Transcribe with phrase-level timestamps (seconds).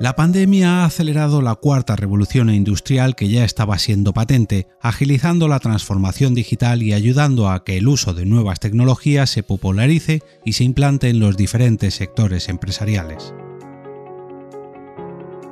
[0.00, 5.58] La pandemia ha acelerado la cuarta revolución industrial que ya estaba siendo patente, agilizando la
[5.58, 10.64] transformación digital y ayudando a que el uso de nuevas tecnologías se popularice y se
[10.64, 13.34] implante en los diferentes sectores empresariales.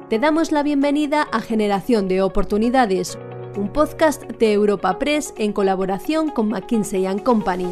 [0.09, 3.19] Te damos la bienvenida a Generación de Oportunidades,
[3.55, 7.67] un podcast de Europa Press en colaboración con McKinsey⁇ Company.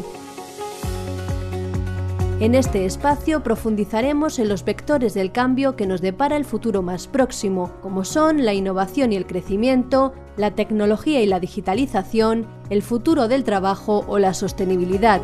[2.39, 7.07] En este espacio profundizaremos en los vectores del cambio que nos depara el futuro más
[7.07, 13.27] próximo, como son la innovación y el crecimiento, la tecnología y la digitalización, el futuro
[13.27, 15.19] del trabajo o la sostenibilidad.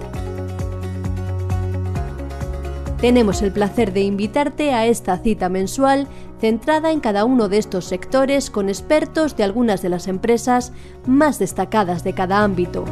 [3.00, 6.08] Tenemos el placer de invitarte a esta cita mensual
[6.40, 10.72] centrada en cada uno de estos sectores con expertos de algunas de las empresas
[11.06, 12.86] más destacadas de cada ámbito.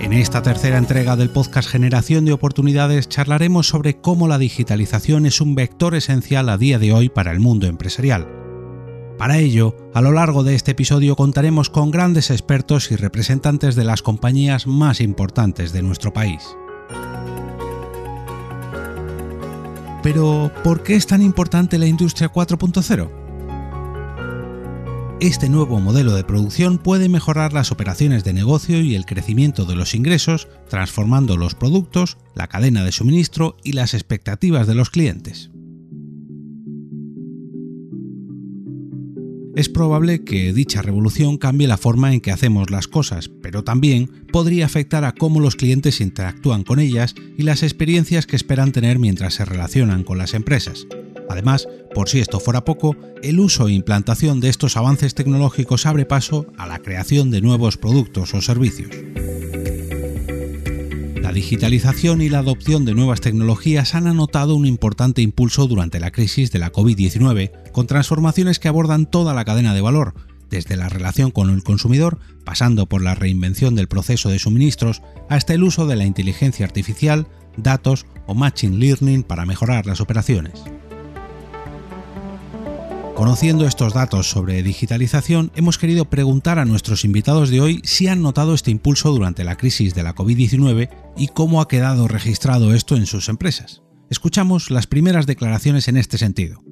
[0.00, 5.40] En esta tercera entrega del podcast Generación de Oportunidades charlaremos sobre cómo la digitalización es
[5.40, 8.28] un vector esencial a día de hoy para el mundo empresarial.
[9.18, 13.82] Para ello, a lo largo de este episodio contaremos con grandes expertos y representantes de
[13.82, 16.56] las compañías más importantes de nuestro país.
[20.04, 23.27] Pero, ¿por qué es tan importante la industria 4.0?
[25.20, 29.74] Este nuevo modelo de producción puede mejorar las operaciones de negocio y el crecimiento de
[29.74, 35.50] los ingresos, transformando los productos, la cadena de suministro y las expectativas de los clientes.
[39.56, 44.08] Es probable que dicha revolución cambie la forma en que hacemos las cosas, pero también
[44.32, 49.00] podría afectar a cómo los clientes interactúan con ellas y las experiencias que esperan tener
[49.00, 50.86] mientras se relacionan con las empresas.
[51.28, 56.06] Además, por si esto fuera poco, el uso e implantación de estos avances tecnológicos abre
[56.06, 58.90] paso a la creación de nuevos productos o servicios.
[61.22, 66.10] La digitalización y la adopción de nuevas tecnologías han anotado un importante impulso durante la
[66.10, 70.14] crisis de la COVID-19, con transformaciones que abordan toda la cadena de valor,
[70.50, 75.52] desde la relación con el consumidor, pasando por la reinvención del proceso de suministros, hasta
[75.52, 77.28] el uso de la inteligencia artificial,
[77.58, 80.62] datos o machine learning para mejorar las operaciones.
[83.18, 88.22] Conociendo estos datos sobre digitalización, hemos querido preguntar a nuestros invitados de hoy si han
[88.22, 92.94] notado este impulso durante la crisis de la COVID-19 y cómo ha quedado registrado esto
[92.94, 93.82] en sus empresas.
[94.08, 96.62] Escuchamos las primeras declaraciones en este sentido.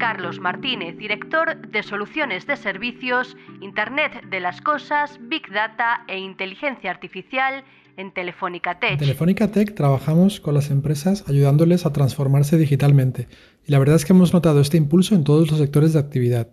[0.00, 6.90] Carlos Martínez, director de Soluciones de Servicios, Internet de las Cosas, Big Data e Inteligencia
[6.90, 7.62] Artificial
[7.96, 8.90] en Telefónica Tech.
[8.90, 13.28] En Telefónica Tech trabajamos con las empresas ayudándoles a transformarse digitalmente
[13.66, 16.48] y la verdad es que hemos notado este impulso en todos los sectores de actividad.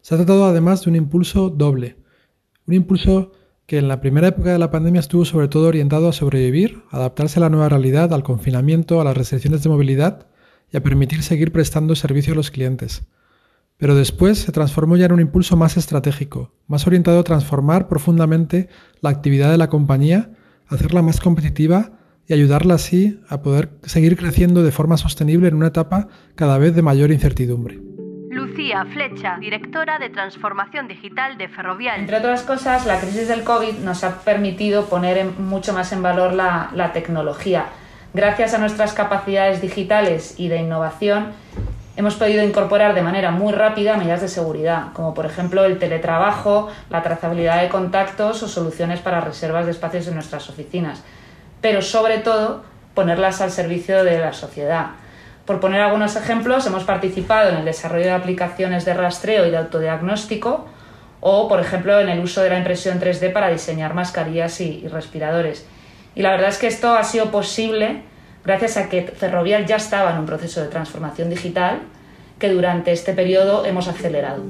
[0.00, 1.96] Se ha tratado además de un impulso doble,
[2.66, 3.32] un impulso
[3.66, 7.38] que en la primera época de la pandemia estuvo sobre todo orientado a sobrevivir, adaptarse
[7.38, 10.26] a la nueva realidad, al confinamiento, a las restricciones de movilidad
[10.70, 13.04] y a permitir seguir prestando servicio a los clientes.
[13.76, 18.68] Pero después se transformó ya en un impulso más estratégico, más orientado a transformar profundamente
[19.00, 20.32] la actividad de la compañía
[20.74, 21.92] hacerla más competitiva
[22.26, 26.74] y ayudarla así a poder seguir creciendo de forma sostenible en una etapa cada vez
[26.74, 27.80] de mayor incertidumbre.
[28.30, 32.00] Lucía Flecha, directora de Transformación Digital de Ferrovial.
[32.00, 36.32] Entre otras cosas, la crisis del COVID nos ha permitido poner mucho más en valor
[36.32, 37.66] la, la tecnología.
[38.14, 41.32] Gracias a nuestras capacidades digitales y de innovación,
[41.96, 46.68] hemos podido incorporar de manera muy rápida medidas de seguridad, como por ejemplo el teletrabajo,
[46.88, 51.02] la trazabilidad de contactos o soluciones para reservas de espacios en nuestras oficinas,
[51.62, 52.62] pero sobre todo
[52.94, 54.90] ponerlas al servicio de la sociedad.
[55.46, 59.56] Por poner algunos ejemplos, hemos participado en el desarrollo de aplicaciones de rastreo y de
[59.56, 60.66] autodiagnóstico
[61.20, 65.66] o, por ejemplo, en el uso de la impresión 3D para diseñar mascarillas y, respiradores.
[66.14, 68.02] Y la verdad es que esto ha sido posible
[68.44, 71.80] gracias a que Ferrovial ya estaba en un proceso de transformación digital
[72.38, 74.42] que durante este periodo hemos acelerado.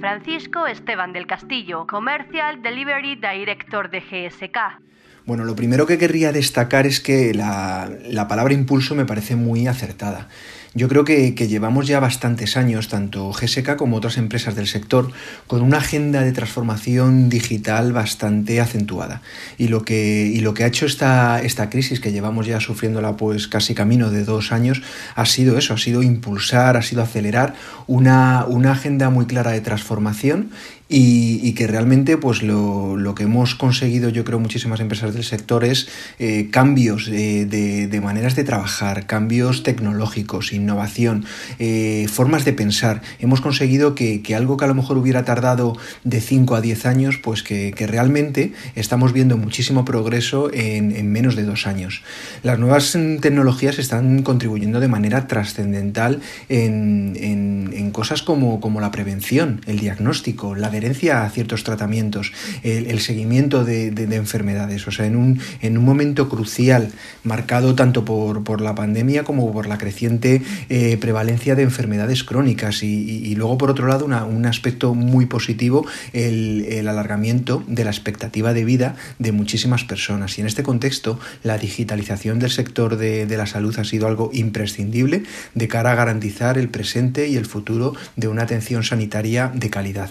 [0.00, 4.80] Francisco Esteban del Castillo, Commercial Delivery Director de GSK.
[5.24, 9.66] Bueno, lo primero que querría destacar es que la, la palabra impulso me parece muy
[9.68, 10.28] acertada.
[10.74, 15.12] Yo creo que, llevamos ya bastantes años, tanto GSK como otras empresas del sector,
[15.46, 19.20] con una agenda de transformación digital bastante acentuada.
[19.58, 23.18] Y lo que, y lo que ha hecho esta, esta crisis, que llevamos ya sufriéndola
[23.18, 24.82] pues casi camino de dos años,
[25.14, 27.52] ha sido eso, ha sido impulsar, ha sido acelerar
[27.86, 30.52] una, una agenda muy clara de transformación
[30.94, 35.88] y, que realmente pues lo, que hemos conseguido yo creo muchísimas empresas del sector es
[36.18, 41.24] eh, cambios de, de, maneras de trabajar, cambios tecnológicos, innovación,
[41.58, 43.00] eh, formas de pensar.
[43.20, 47.18] Hemos conseguido que, algo que a lo mejor hubiera tardado de 5 a 10 años,
[47.18, 52.02] pues que, realmente estamos viendo muchísimo progreso en, menos de dos años.
[52.42, 59.78] Las nuevas tecnologías están contribuyendo de manera trascendental en, cosas como, como, la prevención, el
[59.78, 60.70] diagnóstico, la
[61.12, 62.32] a ciertos tratamientos,
[62.62, 64.86] el, seguimiento de, enfermedades.
[64.86, 66.90] O sea, en un, en un momento crucial,
[67.24, 73.34] marcado tanto por, la pandemia como por la creciente eh, prevalencia de enfermedades crónicas y,
[73.34, 78.96] luego por otro lado un aspecto muy positivo el, alargamiento de la expectativa de vida
[79.18, 83.84] de muchísimas personas y en este contexto la digitalización del sector de la salud ha
[83.84, 85.22] sido algo imprescindible
[85.54, 90.10] de cara a garantizar el presente y el futuro de una atención sanitaria de calidad.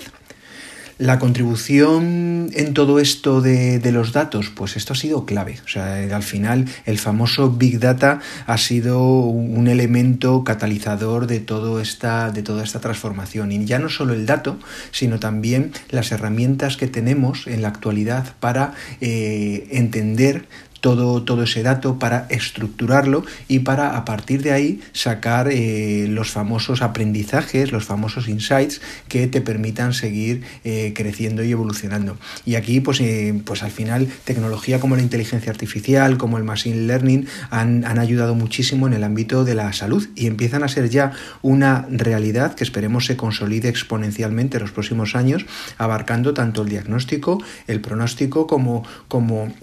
[1.01, 5.57] La contribución en todo esto de, los datos, pues esto ha sido clave.
[5.65, 11.81] O sea, al final el famoso Big Data ha sido un elemento catalizador de, todo
[11.81, 13.51] esta, de toda esta transformación.
[13.51, 14.59] Y ya no solo el dato,
[14.91, 20.45] sino también las herramientas que tenemos en la actualidad para eh, entender
[20.81, 26.31] todo, todo ese dato para estructurarlo y para a partir de ahí sacar eh, los
[26.31, 32.17] famosos aprendizajes, los famosos insights que te permitan seguir eh, creciendo y evolucionando.
[32.45, 36.87] Y aquí, pues, eh, pues al final, tecnología como la inteligencia artificial, como el machine
[36.87, 40.89] learning, han, han ayudado muchísimo en el ámbito de la salud y empiezan a ser
[40.89, 41.11] ya
[41.43, 45.45] una realidad que esperemos se consolide exponencialmente en los próximos años,
[45.77, 49.53] abarcando tanto el diagnóstico, el pronóstico como, como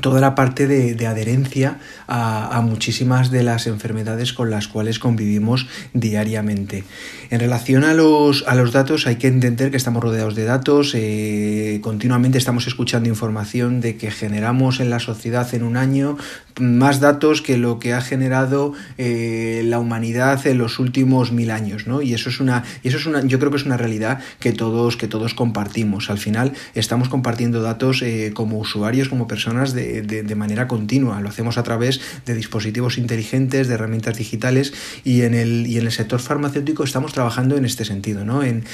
[0.00, 1.78] toda la parte de, adherencia
[2.08, 6.84] a, muchísimas de las enfermedades con las cuales convivimos diariamente.
[7.30, 10.92] En relación a los, a los datos, hay que entender que estamos rodeados de datos,
[10.94, 16.16] eh, continuamente estamos escuchando información de que generamos en la sociedad en un año
[16.60, 21.86] más datos que lo que ha generado eh, la humanidad en los últimos mil años,
[21.86, 22.02] ¿no?
[22.02, 24.52] Y eso es una, y eso es una, yo creo que es una realidad que
[24.52, 26.10] todos, que todos compartimos.
[26.10, 31.20] Al final estamos compartiendo datos eh, como usuarios, como personas de de, manera continua.
[31.20, 34.74] Lo hacemos a través de dispositivos inteligentes, de herramientas digitales
[35.04, 38.24] y en el, y en el sector farmacéutico estamos trabajando en este sentido.
[38.24, 38.42] ¿no?
[38.42, 38.64] En,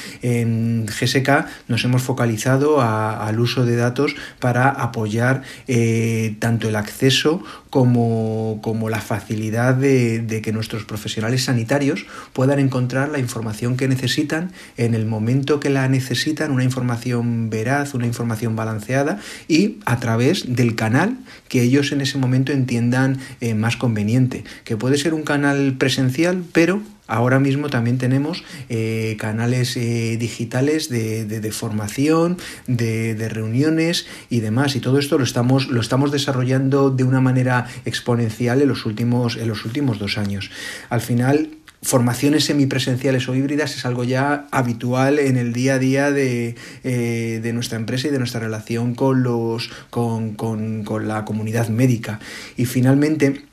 [0.87, 7.43] GSK nos hemos focalizado al uso de datos para apoyar eh, tanto el acceso
[7.73, 12.05] como, como la facilidad de, que nuestros profesionales sanitarios
[12.35, 17.95] puedan encontrar la información que necesitan en el momento que la necesitan, una información veraz,
[17.95, 21.17] una información balanceada y a través del canal
[21.49, 26.45] que ellos en ese momento entiendan eh, más conveniente, que puede ser un canal presencial,
[26.53, 34.77] pero Ahora mismo también tenemos eh, canales eh, digitales de, formación, de, reuniones y demás.
[34.77, 39.37] Y todo esto lo estamos, lo estamos desarrollando de una manera exponencial en los últimos,
[39.37, 40.51] en los últimos dos años.
[40.89, 41.51] Al final,
[41.83, 47.51] formaciones semipresenciales o híbridas es algo ya habitual en el día a día de, eh,
[47.53, 52.21] nuestra empresa y de nuestra relación con, los, con, con la comunidad médica.
[52.57, 53.52] Y finalmente,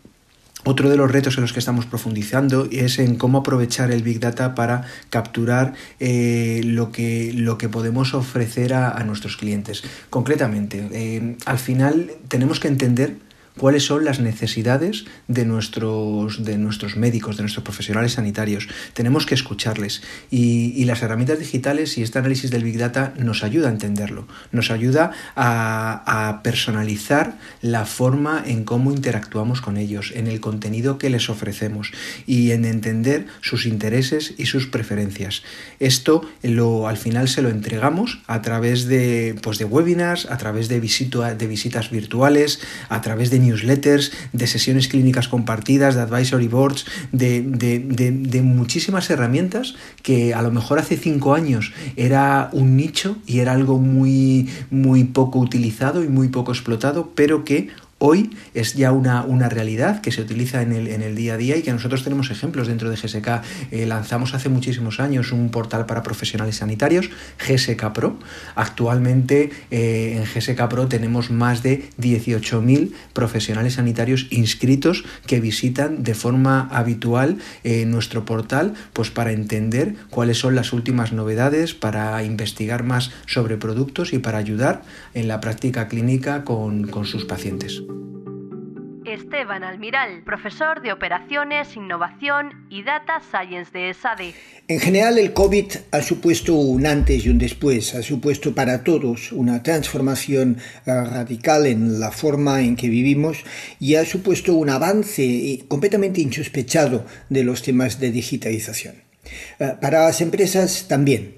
[0.66, 4.20] otro de los retos en los que estamos profundizando es en cómo aprovechar el Big
[4.20, 9.84] Data para capturar eh, lo, que, lo que podemos ofrecer a, nuestros clientes.
[10.10, 13.16] Concretamente, eh, al final tenemos que entender
[13.60, 18.68] cuáles son las necesidades de nuestros, de nuestros médicos, de nuestros profesionales sanitarios.
[18.94, 20.02] Tenemos que escucharles
[20.32, 24.72] y, las herramientas digitales y este análisis del Big Data nos ayuda a entenderlo, nos
[24.72, 31.30] ayuda a, personalizar la forma en cómo interactuamos con ellos, en el contenido que les
[31.30, 31.92] ofrecemos
[32.26, 35.44] y en entender sus intereses y sus preferencias.
[35.80, 40.70] Esto lo, al final se lo entregamos a través de, pues de webinars, a través
[40.70, 46.86] de, de visitas virtuales, a través de newsletters, de sesiones clínicas compartidas, de advisory boards,
[47.12, 53.54] de, muchísimas herramientas que a lo mejor hace cinco años era un nicho y era
[53.54, 59.24] algo muy, muy poco utilizado y muy poco explotado, pero que hoy es ya una,
[59.24, 62.04] una realidad que se utiliza en el, en el, día a día y que nosotros
[62.04, 63.28] tenemos ejemplos dentro de GSK.
[63.72, 67.10] Eh, lanzamos hace muchísimos años un portal para profesionales sanitarios,
[67.46, 68.18] GSK Pro.
[68.56, 76.16] Actualmente eh, en GSK Pro tenemos más de 18.000 profesionales sanitarios inscritos que visitan de
[76.16, 82.84] forma habitual eh, nuestro portal pues para entender cuáles son las últimas novedades, para investigar
[82.84, 87.89] más sobre productos y para ayudar en la práctica clínica con sus pacientes.
[89.06, 94.34] Esteban Almiral, profesor de Operaciones, Innovación y Data Science de ESADE.
[94.68, 99.32] En general, el COVID ha supuesto un antes y un después, ha supuesto para todos
[99.32, 103.38] una transformación eh, radical en la forma en que vivimos
[103.80, 108.96] y ha supuesto un avance completamente insospechado de los temas de digitalización.
[109.60, 111.36] Eh, para las empresas también,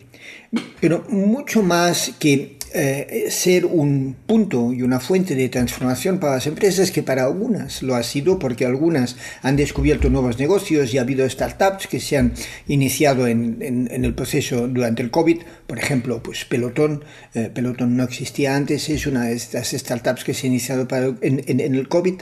[0.79, 6.47] pero mucho más que eh, ser un punto y una fuente de transformación para las
[6.47, 11.01] empresas que para algunas lo ha sido porque algunas han descubierto nuevos negocios y ha
[11.01, 12.33] habido startups que se han
[12.67, 15.41] iniciado en, el proceso durante el COVID.
[15.67, 20.33] Por ejemplo, pues Pelotón, eh, Pelotón no existía antes, es una de estas startups que
[20.33, 20.87] se ha iniciado
[21.21, 22.21] en, el COVID.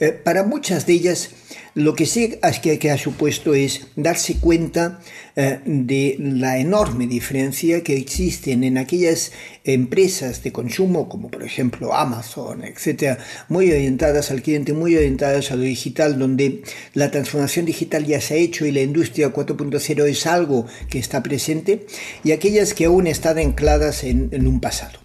[0.00, 1.30] Eh, para muchas de ellas
[1.74, 5.00] lo que sí que, ha supuesto es darse cuenta
[5.36, 9.32] eh, de la enorme diferencia que existen en aquellas
[9.64, 15.56] empresas de consumo, como por ejemplo Amazon, etcétera, muy orientadas al cliente, muy orientadas a
[15.56, 16.62] lo digital, donde
[16.94, 21.22] la transformación digital ya se ha hecho y la industria 4.0 es algo que está
[21.22, 21.86] presente,
[22.24, 25.01] y aquellas que aún están ancladas en un pasado.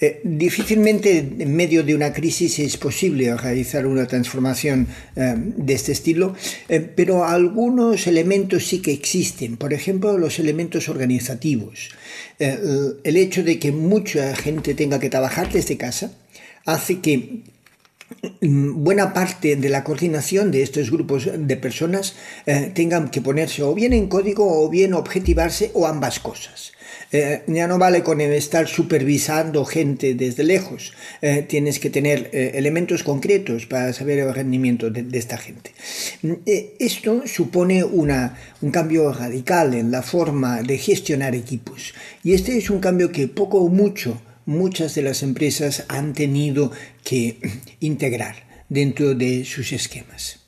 [0.00, 5.92] Eh, difícilmente en medio de una crisis es posible realizar una transformación eh, de este
[5.92, 6.34] estilo,
[6.68, 9.56] eh, pero algunos elementos sí que existen.
[9.56, 11.90] Por ejemplo, los elementos organizativos.
[12.38, 16.12] el hecho de que mucha gente tenga que trabajar desde casa
[16.64, 17.42] hace que
[18.40, 22.16] mm, buena parte de la coordinación de estos grupos de personas
[22.74, 26.72] tengan que ponerse o bien en código o bien objetivarse o ambas cosas.
[27.12, 30.92] Eh, ya no vale con estar supervisando gente desde lejos.
[31.20, 35.72] Eh, tienes que tener eh, elementos concretos para saber el rendimiento de, esta gente.
[36.78, 41.94] esto supone una, un cambio radical en la forma de gestionar equipos.
[42.24, 46.72] Y este es un cambio que poco o mucho muchas de las empresas han tenido
[47.04, 47.38] que
[47.80, 48.36] integrar
[48.68, 50.41] dentro de sus esquemas.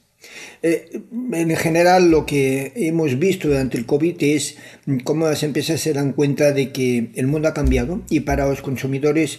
[0.63, 4.57] Eh, en general lo que hemos visto durante el COVID es
[5.05, 8.63] cómo las empresas se dan cuenta de que el mundo ha cambiado y para los
[8.63, 9.39] consumidores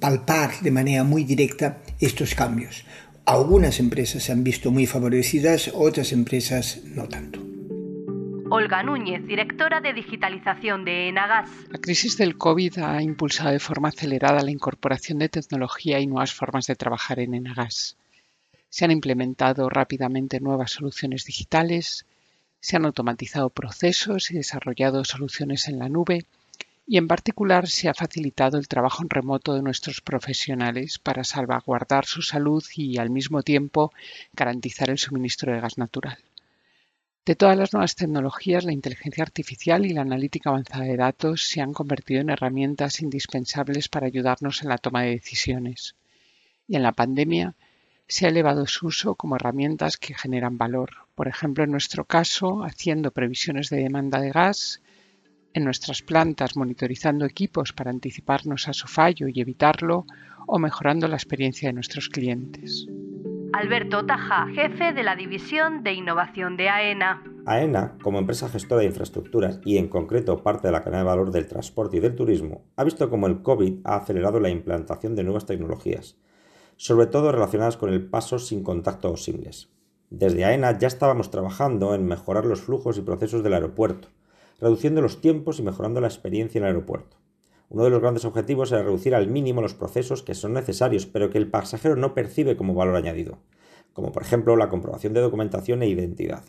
[0.00, 2.84] palpar de manera muy directa estos cambios.
[3.24, 7.40] Algunas empresas se han visto muy favorecidas, otras empresas no tanto.
[8.48, 11.50] Olga Núñez, directora de digitalización de Enagas.
[11.68, 16.32] La crisis del COVID ha impulsado de forma acelerada la incorporación de tecnología y nuevas
[16.32, 17.96] formas de trabajar en Enagas.
[18.76, 22.04] Se han implementado rápidamente nuevas soluciones digitales,
[22.60, 26.26] se han automatizado procesos y desarrollado soluciones en la nube
[26.86, 32.04] y en particular se ha facilitado el trabajo en remoto de nuestros profesionales para salvaguardar
[32.04, 33.94] su salud y al mismo tiempo
[34.34, 36.18] garantizar el suministro de gas natural.
[37.24, 41.62] De todas las nuevas tecnologías, la inteligencia artificial y la analítica avanzada de datos se
[41.62, 45.94] han convertido en herramientas indispensables para ayudarnos en la toma de decisiones.
[46.68, 47.54] Y en la pandemia,
[48.08, 50.90] se ha elevado su uso como herramientas que generan valor.
[51.14, 54.82] Por ejemplo, en nuestro caso, haciendo previsiones de demanda de gas,
[55.54, 60.04] en nuestras plantas monitorizando equipos para anticiparnos a su fallo y evitarlo,
[60.46, 62.86] o mejorando la experiencia de nuestros clientes.
[63.52, 67.22] Alberto Taja, jefe de la División de Innovación de AENA.
[67.46, 71.30] AENA, como empresa gestora de infraestructuras y en concreto parte de la cadena de valor
[71.30, 75.24] del transporte y del turismo, ha visto cómo el COVID ha acelerado la implantación de
[75.24, 76.18] nuevas tecnologías,
[76.76, 79.68] sobre todo relacionadas con el paso sin contacto o singles.
[80.10, 84.08] Desde AENA ya estábamos trabajando en mejorar los flujos y procesos del aeropuerto,
[84.60, 87.16] reduciendo los tiempos y mejorando la experiencia en el aeropuerto.
[87.68, 91.30] Uno de los grandes objetivos era reducir al mínimo los procesos que son necesarios, pero
[91.30, 93.38] que el pasajero no percibe como valor añadido,
[93.92, 96.44] como por ejemplo la comprobación de documentación e identidad.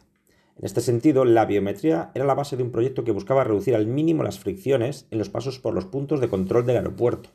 [0.57, 3.87] En este sentido, la biometría era la base de un proyecto que buscaba reducir al
[3.87, 7.29] mínimo las fricciones en los pasos por los puntos de control del aeropuerto,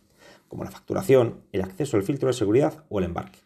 [0.53, 3.39] como la facturación, el acceso al filtro de seguridad o el embarque.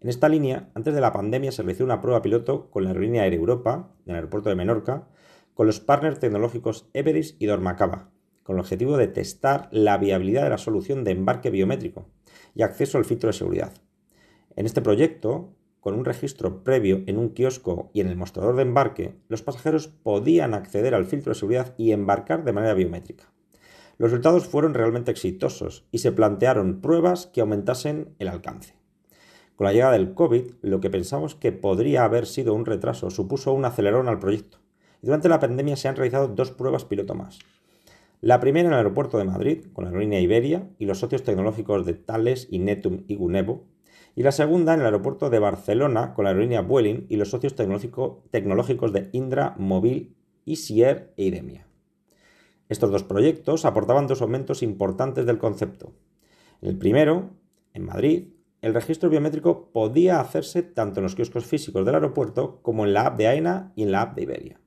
[0.00, 3.24] En esta línea, antes de la pandemia se realizó una prueba piloto con la aerolínea
[3.26, 5.06] Air Europa, en el aeropuerto de Menorca,
[5.54, 8.10] con los partners tecnológicos Everis y Dormacaba,
[8.42, 12.06] con el objetivo de testar la viabilidad de la solución de embarque biométrico
[12.56, 13.72] y acceso al filtro de seguridad.
[14.56, 18.62] En este proyecto, con un registro previo en un kiosco y en el mostrador de
[18.62, 23.32] embarque, los pasajeros podían acceder al filtro de seguridad y embarcar de manera biométrica.
[23.98, 28.74] Los resultados fueron realmente exitosos y se plantearon pruebas que aumentasen el alcance.
[29.56, 33.52] Con la llegada del COVID, lo que pensamos que podría haber sido un retraso supuso
[33.52, 34.58] un acelerón al proyecto.
[35.02, 37.40] Durante la pandemia se han realizado dos pruebas piloto más.
[38.20, 41.84] La primera en el aeropuerto de Madrid, con la aerolínea Iberia y los socios tecnológicos
[41.84, 43.66] de Thales, Inetum y Gunevo.
[44.14, 47.56] Y la segunda en el aeropuerto de Barcelona, con la aerolínea Vueling y los socios
[47.56, 51.67] tecnológicos de Indra, Mobil, Isier e Idemia.
[52.68, 55.92] Estos dos proyectos aportaban dos aumentos importantes del concepto.
[56.60, 57.30] En el primero,
[57.72, 58.28] en Madrid,
[58.60, 63.06] el registro biométrico podía hacerse tanto en los kioscos físicos del aeropuerto como en la
[63.06, 64.60] app de AENA y en la app de Iberia,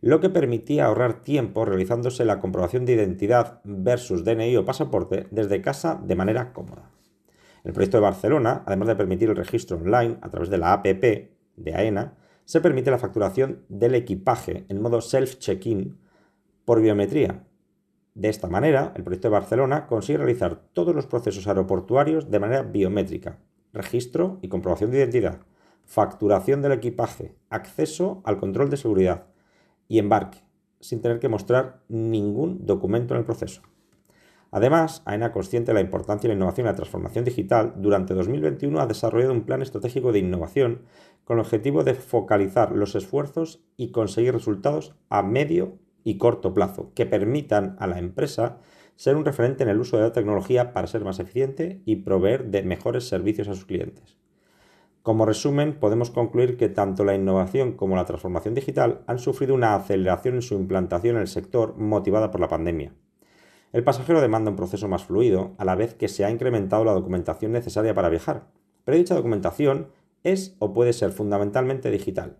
[0.00, 5.62] lo que permitía ahorrar tiempo realizándose la comprobación de identidad versus DNI o pasaporte desde
[5.62, 6.90] casa de manera cómoda.
[7.62, 11.30] El proyecto de Barcelona, además de permitir el registro online a través de la APP
[11.56, 15.98] de AENA, se permite la facturación del equipaje en modo self-check-in
[16.70, 17.42] por biometría.
[18.14, 22.62] De esta manera, el proyecto de Barcelona consigue realizar todos los procesos aeroportuarios de manera
[22.62, 23.40] biométrica,
[23.72, 25.40] registro y comprobación de identidad,
[25.84, 29.26] facturación del equipaje, acceso al control de seguridad
[29.88, 30.44] y embarque,
[30.78, 33.62] sin tener que mostrar ningún documento en el proceso.
[34.52, 38.78] Además, AENA, consciente de la importancia de la innovación y la transformación digital, durante 2021
[38.78, 40.82] ha desarrollado un plan estratégico de innovación
[41.24, 46.92] con el objetivo de focalizar los esfuerzos y conseguir resultados a medio y corto plazo
[46.94, 48.58] que permitan a la empresa
[48.96, 52.50] ser un referente en el uso de la tecnología para ser más eficiente y proveer
[52.50, 54.18] de mejores servicios a sus clientes.
[55.02, 59.74] Como resumen, podemos concluir que tanto la innovación como la transformación digital han sufrido una
[59.74, 62.92] aceleración en su implantación en el sector motivada por la pandemia.
[63.72, 66.92] El pasajero demanda un proceso más fluido, a la vez que se ha incrementado la
[66.92, 68.48] documentación necesaria para viajar,
[68.84, 69.88] pero dicha documentación
[70.24, 72.36] es o puede ser fundamentalmente digital,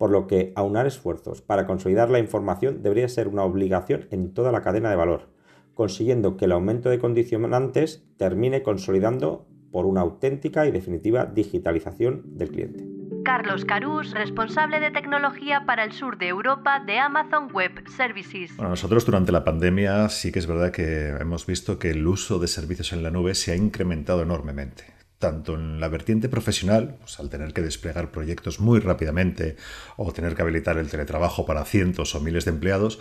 [0.00, 4.50] por lo que aunar esfuerzos para consolidar la información debería ser una obligación en toda
[4.50, 5.28] la cadena de valor,
[5.74, 12.48] consiguiendo que el aumento de condicionantes termine consolidando por una auténtica y definitiva digitalización del
[12.48, 12.86] cliente.
[13.26, 18.56] Carlos Carús, responsable de tecnología para el sur de Europa de Amazon Web Services.
[18.56, 22.38] Bueno, nosotros durante la pandemia sí que es verdad que hemos visto que el uso
[22.38, 27.20] de servicios en la nube se ha incrementado enormemente tanto en la vertiente profesional, pues
[27.20, 29.56] al tener que desplegar proyectos muy rápidamente
[29.96, 32.98] o tener que habilitar el teletrabajo para cientos o miles de empleados,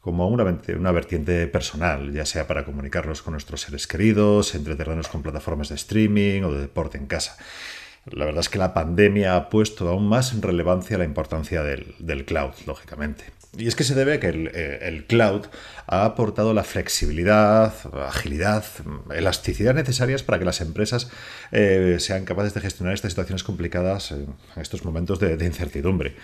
[0.00, 0.44] como una,
[0.76, 5.76] una vertiente personal, ya sea para comunicarnos con nuestros seres queridos, entretenernos con plataformas de
[5.76, 7.36] streaming o de deporte en casa.
[8.10, 12.24] La verdad es que la pandemia ha puesto aún más en relevancia la importancia del,
[12.26, 13.24] cloud, lógicamente.
[13.56, 15.42] Y es que se debe a que eh, el, cloud
[15.86, 17.74] ha aportado la flexibilidad,
[18.06, 18.64] agilidad,
[19.14, 21.10] elasticidad necesarias para que las empresas
[21.50, 26.16] eh, sean capaces de gestionar estas situaciones complicadas en estos momentos de, incertidumbre.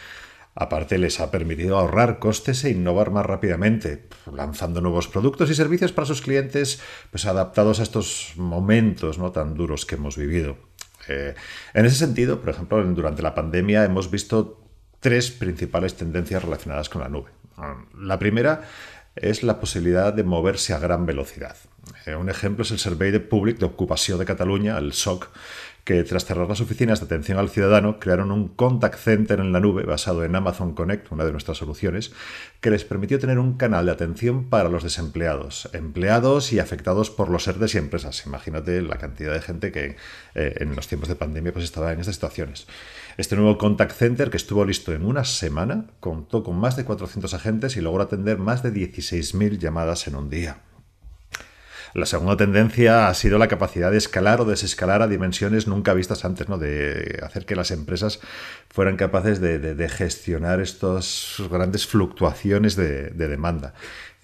[0.55, 5.93] Aparte, les ha permitido ahorrar costes e innovar más rápidamente, lanzando nuevos productos y servicios
[5.93, 6.81] para sus clientes,
[7.11, 10.57] pues adaptados a estos momentos no tan duros que hemos vivido.
[11.09, 11.35] Eh,
[11.75, 14.68] en ese sentido, por ejemplo, durante la pandemia hemos visto
[15.01, 17.31] tres principales tendencias relacionadas con la nube.
[17.99, 18.63] La primera
[19.17, 21.57] es la posibilidad de moverse a gran velocidad.
[22.07, 25.29] Eh, un ejemplo es el Survey de Public de Ocupación de Cataluña, el SOC,
[25.89, 29.61] que tras cerrar las oficinas de atención al ciudadano crearon un contact center en la
[29.61, 32.13] nube basado en Amazon Connect, una de nuestras soluciones,
[32.61, 37.31] que les permitió tener un canal de atención para los desempleados, empleados y afectados por
[37.31, 38.27] los ERTES y empresas.
[38.27, 39.97] Imagínate la cantidad de gente que
[40.35, 42.67] eh, en los tiempos de pandemia pues estaba en estas situaciones.
[43.17, 47.33] Este nuevo contact center, que estuvo listo en una semana, contó con más de 400
[47.33, 50.68] agentes y logró atender más de 16.000 llamadas en un día.
[51.95, 56.25] La segunda tendencia ha sido la capacidad de escalar o desescalar a dimensiones nunca vistas
[56.25, 56.59] antes, ¿no?
[56.59, 58.21] de hacer que las empresas
[58.69, 63.75] fueran capaces de, gestionar estas grandes fluctuaciones de, de demanda.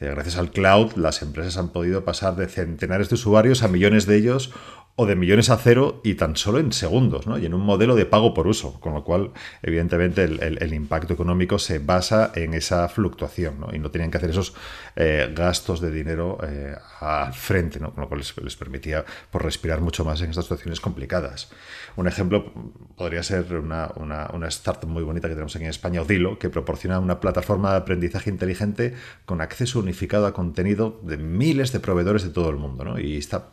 [0.01, 4.17] Gracias al cloud, las empresas han podido pasar de centenares de usuarios a millones de
[4.17, 4.53] ellos
[4.97, 7.37] o de millones a cero y tan solo en segundos, ¿no?
[7.37, 11.59] y en un modelo de pago por uso, con lo cual, evidentemente, el, impacto económico
[11.59, 13.75] se basa en esa fluctuación, ¿no?
[13.75, 14.55] y no tenían que hacer esos
[14.95, 17.93] eh, gastos de dinero eh, al frente, ¿no?
[17.93, 21.51] con lo cual les, permitía por respirar mucho más en estas situaciones complicadas.
[21.97, 22.53] Un ejemplo
[22.97, 26.51] podría ser una, una, una, startup muy bonita que tenemos aquí en España, Odilo, que
[26.51, 28.95] proporciona una plataforma de aprendizaje inteligente
[29.27, 32.85] con acceso unificado a contenido de miles de proveedores de todo el mundo.
[32.85, 32.99] ¿no?
[32.99, 33.49] Y esta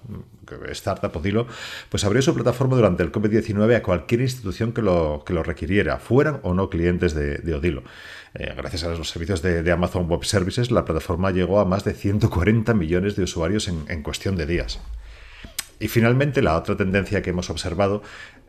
[0.69, 1.30] startup, Odilo,
[1.89, 5.97] pues abrió su plataforma durante el COVID-19 a cualquier institución que lo, que lo requiriera,
[5.97, 7.83] fueran o no clientes de, Odilo.
[8.33, 11.93] Eh, gracias a los servicios de, Amazon Web Services, la plataforma llegó a más de
[11.93, 14.79] 140 millones de usuarios en cuestión de días.
[15.81, 18.03] Y finalmente, la otra tendencia que hemos observado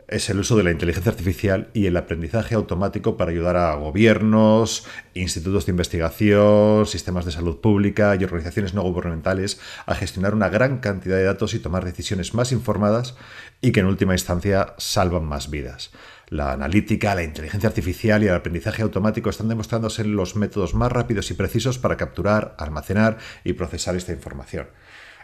[0.07, 4.85] es el uso de la inteligencia artificial y el aprendizaje automático para ayudar a gobiernos,
[5.13, 10.79] institutos de investigación, sistemas de salud pública y organizaciones no gubernamentales a gestionar una gran
[10.79, 13.15] cantidad de datos y tomar decisiones más informadas
[13.61, 15.91] y que en última instancia salvan más vidas.
[16.27, 21.29] La analítica, la inteligencia artificial y el aprendizaje automático están demostrándose los métodos más rápidos
[21.31, 24.67] y precisos para capturar, almacenar y procesar esta información.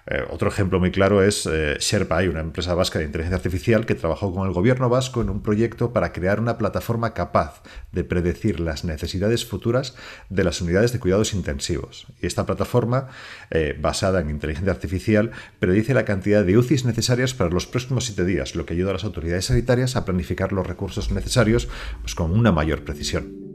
[0.10, 3.94] Eh, otro ejemplo muy claro es eh, Sherpa, una empresa vasca de inteligencia artificial que
[3.94, 8.60] trabajó con el gobierno vasco en un proyecto para crear una plataforma capaz de predecir
[8.60, 9.96] las necesidades futuras
[10.30, 12.08] de las unidades de cuidados intensivos.
[12.22, 13.10] Y esta plataforma,
[13.52, 18.26] eh, basada en inteligencia artificial, predice la cantidad de UCIs necesarias para los próximos siete
[18.26, 21.70] días, lo que ayuda a las autoridades sanitarias a planificar los recursos necesarios
[22.02, 23.50] pues, con una mayor precisión.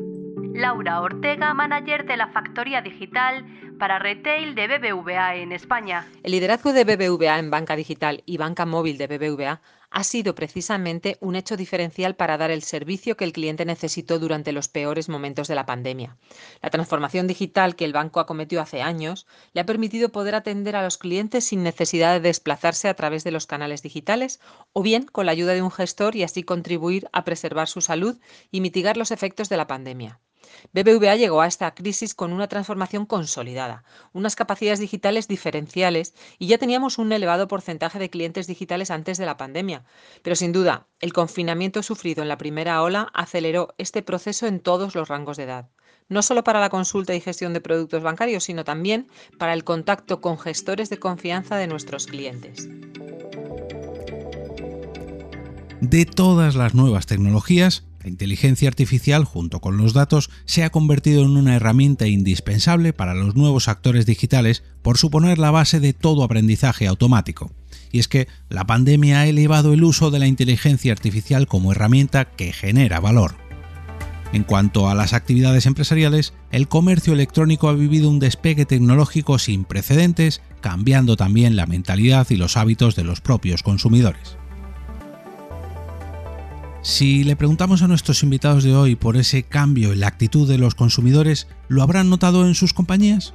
[0.55, 3.45] Laura Ortega, manager de la Factoría Digital
[3.85, 6.09] para Retail de BBVA en España.
[6.23, 11.19] El liderazgo de BBVA en banca digital y banca móvil de BBVA ha sido precisamente
[11.21, 15.49] un hecho diferencial para dar el servicio que el cliente necesitó durante los peores momentos
[15.49, 16.17] de la pandemia.
[16.63, 20.83] La transformación digital que el banco acometió hace años le ha permitido poder atender a
[20.83, 24.41] los clientes sin necesidad de desplazarse a través de los canales digitales
[24.73, 28.17] o bien con la ayuda de un gestor y así contribuir a preservar su salud
[28.51, 30.21] y mitigar los efectos de la pandemia.
[30.73, 36.59] BBVA llegó a esta crisis con una transformación consolidada, unas capacidades digitales diferenciales y ya
[36.59, 39.85] teníamos un elevado porcentaje de clientes digitales antes de la pandemia.
[40.23, 44.95] Pero sin duda, el confinamiento sufrido en la primera ola aceleró este proceso en todos
[44.95, 45.71] los rangos de edad
[46.09, 50.21] no solo para la consulta y gestión de productos bancarios, sino también para el contacto
[50.21, 52.69] con gestores de confianza de nuestros clientes.
[55.91, 61.23] De todas las nuevas tecnologías, la inteligencia artificial, junto con los datos, se ha convertido
[61.23, 66.25] en una herramienta indispensable para los nuevos actores digitales por suponer la base de todo
[66.25, 67.53] aprendizaje automático.
[67.93, 72.25] Y es que la pandemia ha elevado el uso de la inteligencia artificial como herramienta
[72.25, 73.35] que genera valor.
[74.33, 79.67] En cuanto a las actividades empresariales, el comercio electrónico ha vivido un despegue tecnológico sin
[79.67, 84.39] precedentes, cambiando también la mentalidad y los hábitos de los propios consumidores.
[86.85, 90.59] Si le preguntamos a nuestros invitados de hoy por ese cambio en la actitud de
[90.59, 93.33] los consumidores, ¿lo habrán notado en sus compañías?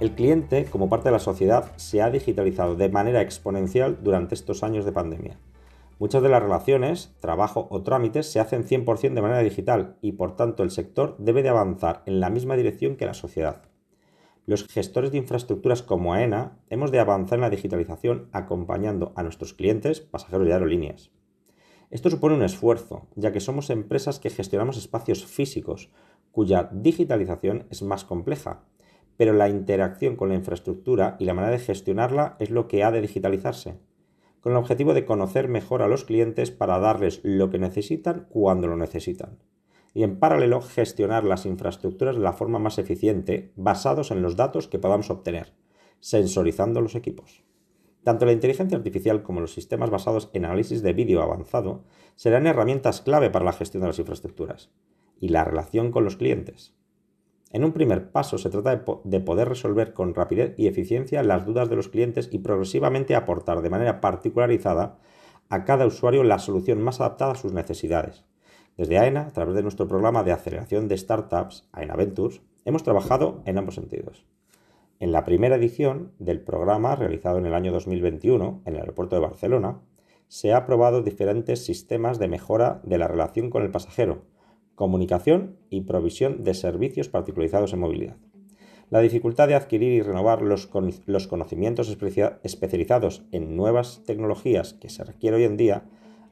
[0.00, 4.64] El cliente, como parte de la sociedad, se ha digitalizado de manera exponencial durante estos
[4.64, 5.38] años de pandemia.
[6.00, 10.34] Muchas de las relaciones, trabajo o trámites se hacen 100% de manera digital y por
[10.34, 13.62] tanto el sector debe de avanzar en la misma dirección que la sociedad.
[14.44, 19.54] Los gestores de infraestructuras como AENA hemos de avanzar en la digitalización acompañando a nuestros
[19.54, 21.12] clientes, pasajeros y aerolíneas.
[21.90, 25.90] Esto supone un esfuerzo, ya que somos empresas que gestionamos espacios físicos,
[26.30, 28.62] cuya digitalización es más compleja,
[29.16, 32.92] pero la interacción con la infraestructura y la manera de gestionarla es lo que ha
[32.92, 33.74] de digitalizarse,
[34.40, 38.68] con el objetivo de conocer mejor a los clientes para darles lo que necesitan cuando
[38.68, 39.40] lo necesitan,
[39.92, 44.68] y en paralelo gestionar las infraestructuras de la forma más eficiente basados en los datos
[44.68, 45.54] que podamos obtener,
[45.98, 47.42] sensorizando los equipos.
[48.02, 51.84] Tanto la inteligencia artificial como los sistemas basados en análisis de vídeo avanzado
[52.16, 54.70] serán herramientas clave para la gestión de las infraestructuras
[55.20, 56.74] y la relación con los clientes.
[57.52, 61.68] En un primer paso se trata de, poder resolver con rapidez y eficiencia las dudas
[61.68, 64.98] de los clientes y progresivamente aportar de manera particularizada
[65.48, 68.24] a cada usuario la solución más adaptada a sus necesidades.
[68.76, 73.42] Desde AENA, a través de nuestro programa de aceleración de startups, AENA Ventures, hemos trabajado
[73.44, 74.24] en ambos sentidos.
[75.00, 79.22] En la primera edición del programa realizado en el año 2021 en el aeropuerto de
[79.22, 79.80] Barcelona,
[80.28, 84.26] se han aprobado diferentes sistemas de mejora de la relación con el pasajero,
[84.74, 88.18] comunicación y provisión de servicios particularizados en movilidad.
[88.90, 90.68] La dificultad de adquirir y renovar los,
[91.06, 95.84] los conocimientos especializados en nuevas tecnologías que se requiere hoy en día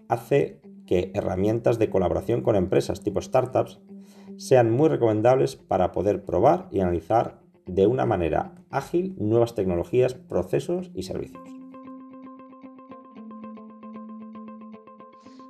[0.08, 3.80] hace que herramientas de colaboración con empresas tipo startups
[4.36, 10.90] sean muy recomendables para poder probar y analizar de una manera ágil nuevas tecnologías, procesos
[10.94, 11.58] y servicios.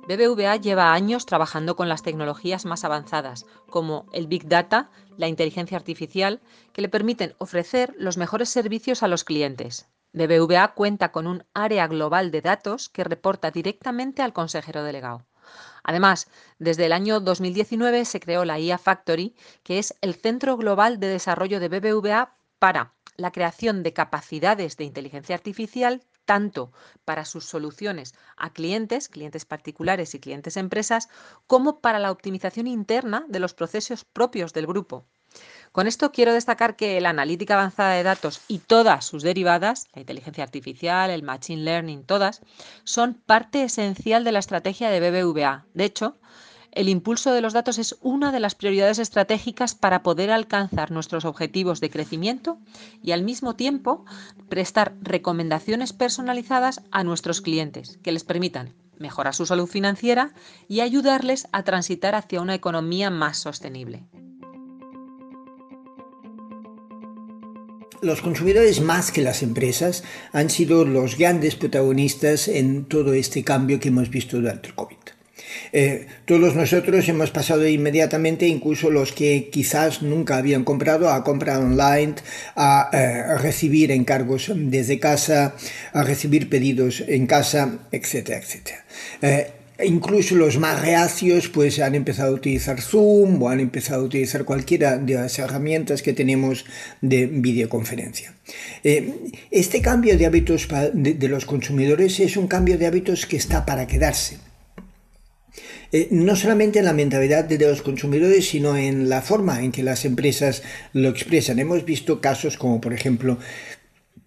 [0.09, 5.77] BBVA lleva años trabajando con las tecnologías más avanzadas, como el Big Data, la inteligencia
[5.77, 6.41] artificial,
[6.73, 9.87] que le permiten ofrecer los mejores servicios a los clientes.
[10.13, 15.28] BBVA cuenta con un área global de datos que reporta directamente al consejero delegado.
[15.83, 16.27] Además,
[16.59, 21.07] desde el año 2019 se creó la IA Factory, que es el centro global de
[21.07, 26.71] desarrollo de BBVA para la creación de capacidades de inteligencia artificial tanto
[27.05, 31.09] para sus soluciones a clientes, clientes particulares y clientes empresas,
[31.47, 35.07] como para la optimización interna de los procesos propios del grupo.
[35.71, 40.01] Con esto quiero destacar que la analítica avanzada de datos y todas sus derivadas, la
[40.01, 42.41] inteligencia artificial, el machine learning, todas,
[42.83, 45.65] son parte esencial de la estrategia de BBVA.
[45.73, 46.17] De hecho,
[46.71, 51.25] el impulso de los datos es una de las prioridades estratégicas para poder alcanzar nuestros
[51.25, 52.59] objetivos de crecimiento
[53.01, 54.05] y al mismo tiempo
[54.49, 60.33] prestar recomendaciones personalizadas a nuestros clientes que les permitan mejorar su salud financiera
[60.67, 64.03] y ayudarles a transitar hacia una economía más sostenible.
[68.01, 73.79] Los consumidores más que las empresas han sido los grandes protagonistas en todo este cambio
[73.79, 74.97] que hemos visto durante el COVID.
[75.71, 81.57] Eh, todos nosotros hemos pasado inmediatamente, incluso los que quizás nunca habían comprado, a comprar
[81.57, 82.15] online,
[82.55, 85.55] a, eh, recibir encargos desde casa,
[85.93, 88.85] a recibir pedidos en casa, etcétera, etcétera.
[89.21, 89.51] Eh,
[89.83, 94.45] incluso los más reacios pues han empezado a utilizar Zoom o han empezado a utilizar
[94.45, 96.65] cualquiera de las herramientas que tenemos
[97.01, 98.33] de videoconferencia.
[98.83, 103.87] este cambio de hábitos de los consumidores es un cambio de hábitos que está para
[103.87, 104.37] quedarse.
[105.91, 109.81] Eh, no solamente en la mentalidad de los consumidores, sino en la forma en que
[109.81, 110.61] las empresas
[110.93, 111.57] lo expresan.
[111.57, 113.39] Hemos visto casos como, por ejemplo,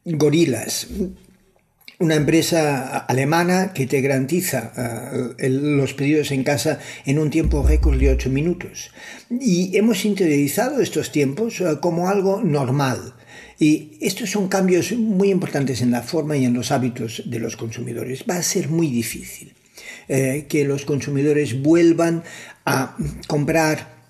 [0.04, 0.88] Gorilas,
[2.02, 4.72] una empresa alemana que te garantiza
[5.38, 8.90] eh, los pedidos en casa en un tiempo récord de 8 minutos.
[9.30, 13.14] Y hemos interiorizado estos tiempos eh, como algo normal.
[13.58, 17.56] Y estos son cambios muy importantes en la forma y en los hábitos de los
[17.56, 18.24] consumidores.
[18.28, 19.54] Va a ser muy difícil.
[20.08, 22.24] Eh, que los consumidores vuelvan
[22.64, 22.96] a
[23.28, 24.01] comprar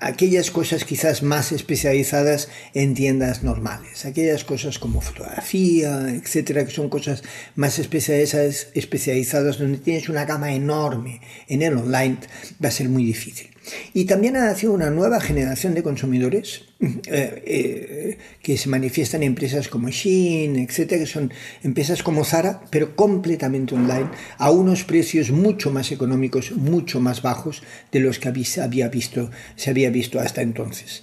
[0.00, 6.88] aquellas cosas quizás más especializadas en tiendas normales, aquellas cosas como fotografía, etcétera, que son
[6.88, 7.22] cosas
[7.54, 12.18] más especializadas, especializadas donde tienes una gama enorme en el online,
[12.62, 13.48] va a ser muy difícil.
[13.94, 19.28] Y también ha nacido una nueva generación de consumidores eh, eh, que se manifiestan en
[19.28, 21.32] empresas como Shein, etcétera, que son
[21.64, 27.62] empresas como Zara, pero completamente online, a unos precios mucho más económicos, mucho más bajos
[27.90, 31.02] de los que había visto, se había visto hasta entonces.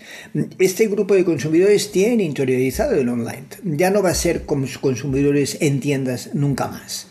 [0.59, 3.45] Este grupo de consumidores tiene interiorizado el online.
[3.63, 7.07] Ya no va a ser como consumidores en tiendas nunca más.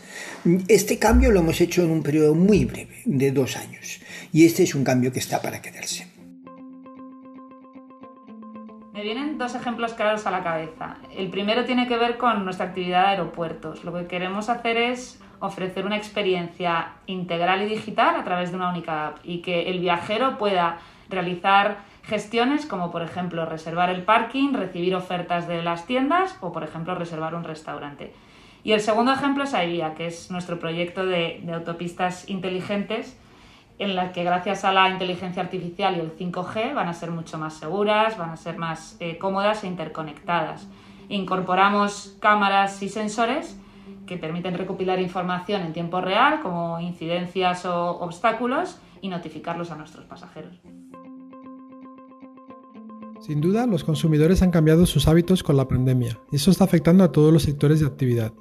[0.69, 4.03] Este cambio lo hemos hecho en un periodo muy breve, de dos años.
[4.31, 6.07] Y este es un cambio que está para quedarse.
[8.93, 10.99] Me vienen dos ejemplos claros a la cabeza.
[11.17, 13.85] El primero tiene que ver con nuestra actividad de aeropuertos.
[13.85, 18.69] Lo que queremos hacer es ofrecer una experiencia integral y digital a través de una
[18.69, 20.79] única app y que el viajero pueda
[21.09, 26.65] realizar gestiones como por ejemplo reservar el parking, recibir ofertas de las tiendas o por
[26.65, 28.13] ejemplo reservar un restaurante.
[28.65, 33.17] Y el segundo ejemplo es AIVIA, que es nuestro proyecto de, de autopistas inteligentes
[33.79, 37.39] en las que gracias a la inteligencia artificial y el 5G van a ser mucho
[37.39, 40.67] más seguras, van a ser más eh, cómodas e interconectadas.
[41.09, 43.59] Incorporamos cámaras y sensores
[44.07, 50.07] que permiten recopilar información en tiempo real, como incidencias o obstáculos, y notificarlos a nuestros
[50.07, 50.59] pasajeros.
[53.21, 57.05] Sin duda, los consumidores han cambiado sus hábitos con la pandemia, y eso está afectando
[57.05, 58.33] a todos los sectores de actividad.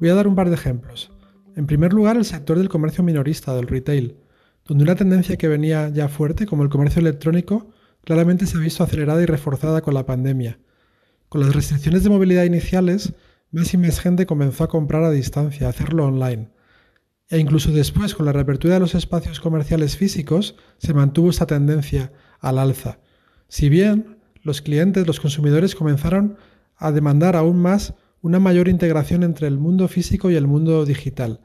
[0.00, 1.10] Voy a dar un par de ejemplos.
[1.56, 4.16] En primer lugar, el sector del comercio minorista, del retail,
[4.64, 7.70] donde una tendencia que venía ya fuerte, como el comercio electrónico,
[8.04, 10.58] claramente se ha visto acelerada y reforzada con la pandemia.
[11.28, 13.14] Con las restricciones de movilidad iniciales,
[13.50, 16.50] más y más gente comenzó a comprar a distancia, a hacerlo online.
[17.28, 22.12] E incluso después, con la reapertura de los espacios comerciales físicos, se mantuvo esta tendencia
[22.40, 22.98] al alza.
[23.48, 26.36] Si bien los clientes, los consumidores comenzaron
[26.76, 31.40] a demandar aún más una mayor integración entre el mundo físico y el mundo digital,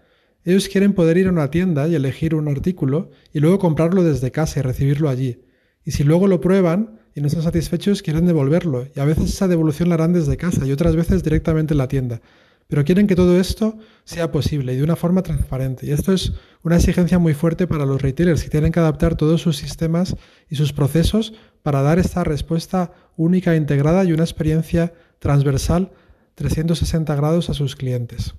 [0.46, 4.32] ellos quieren poder ir a una tienda y elegir un artículo y luego comprarlo desde
[4.32, 5.42] casa y recibirlo allí.
[5.84, 8.88] Y si luego lo prueban y no están satisfechos, quieren devolverlo.
[8.96, 11.90] Y a veces esa devolución la harán desde casa y otras veces directamente en la
[11.90, 12.22] tienda.
[12.68, 15.86] Pero quieren que todo esto sea posible y de una forma transparente.
[15.86, 16.32] Y esto es
[16.64, 20.16] una exigencia muy fuerte para los retailers que tienen que adaptar todos sus sistemas
[20.50, 25.92] y sus procesos para dar esta respuesta única, integrada y una experiencia transversal
[26.40, 28.34] 360 grados a sus clientes.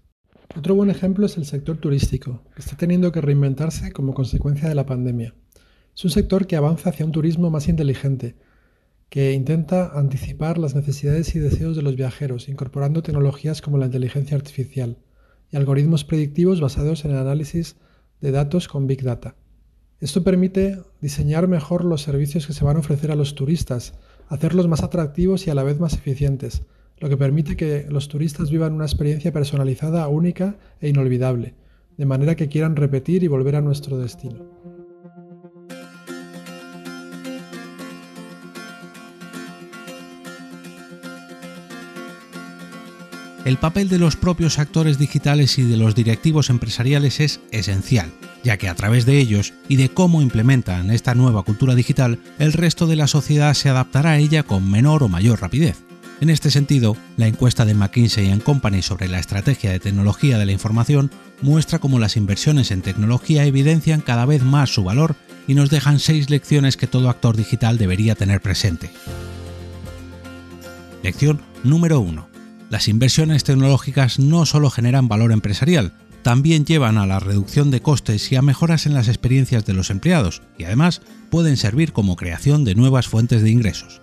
[0.57, 4.75] Otro buen ejemplo es el sector turístico, que está teniendo que reinventarse como consecuencia de
[4.75, 5.35] la pandemia.
[5.95, 8.37] Es un sector que avanza hacia un turismo más inteligente,
[9.11, 14.35] que intenta anticipar las necesidades y deseos de los viajeros, incorporando tecnologías como la inteligencia
[14.35, 14.97] artificial
[15.51, 17.77] y algoritmos predictivos basados en el análisis
[18.23, 19.37] de datos con Big Data.
[20.01, 23.93] Esto permite diseñar mejor los servicios que se van a ofrecer a los turistas,
[24.29, 26.63] hacerlos más atractivos y a la vez más eficientes,
[27.01, 31.55] lo que permite que los turistas vivan una experiencia personalizada, única e inolvidable,
[31.97, 34.61] de manera que quieran repetir y volver a nuestro destino.
[43.47, 48.11] El papel de los propios actores digitales y de los directivos empresariales es esencial,
[48.45, 52.53] ya que a través de ellos y de cómo implementan esta nueva cultura digital, el
[52.53, 55.90] resto de la sociedad se adaptará a ella con menor o mayor rapidez.
[56.21, 60.53] En este sentido, la encuesta de McKinsey Company sobre la estrategia de tecnología de la
[60.53, 65.17] información muestra cómo las inversiones en tecnología evidencian cada vez más su valor
[65.49, 68.91] y nos dejan seis lecciones que todo actor digital debería tener presente.
[71.03, 72.29] Lección número 1.
[72.69, 78.31] Las inversiones tecnológicas no solo generan valor empresarial, también llevan a la reducción de costes
[78.31, 82.65] y a mejoras en las experiencias de los empleados, y además pueden servir como creación
[82.65, 84.03] de nuevas fuentes de ingresos.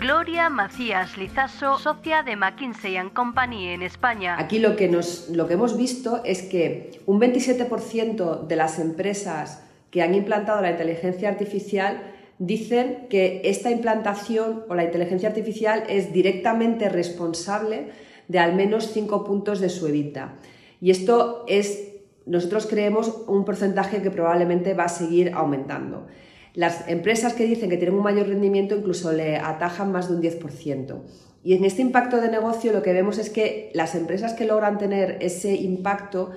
[0.00, 4.36] Gloria Macías Lizaso, socia de McKinsey⁇ Company en España.
[4.38, 9.62] Aquí lo que, nos, lo que hemos visto es que un 27% de las empresas
[9.90, 12.00] que han implantado la inteligencia artificial
[12.38, 17.90] dicen que esta implantación o la inteligencia artificial es directamente responsable
[18.26, 20.36] de al menos 5 puntos de su evita.
[20.80, 21.92] Y esto es,
[22.24, 26.06] nosotros creemos, un porcentaje que probablemente va a seguir aumentando.
[26.54, 30.22] Las empresas que dicen que tienen un mayor rendimiento incluso le atajan más de un
[30.22, 31.00] 10%.
[31.42, 34.78] Y en este impacto de negocio lo que vemos es que las empresas que logran
[34.78, 36.30] tener ese impacto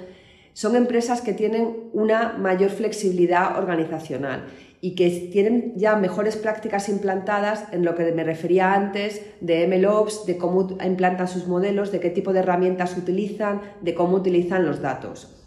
[0.54, 4.46] son empresas que tienen una mayor flexibilidad organizacional
[4.82, 10.26] y que tienen ya mejores prácticas implantadas en lo que me refería antes de MLOps,
[10.26, 14.82] de cómo implantan sus modelos, de qué tipo de herramientas utilizan, de cómo utilizan los
[14.82, 15.43] datos.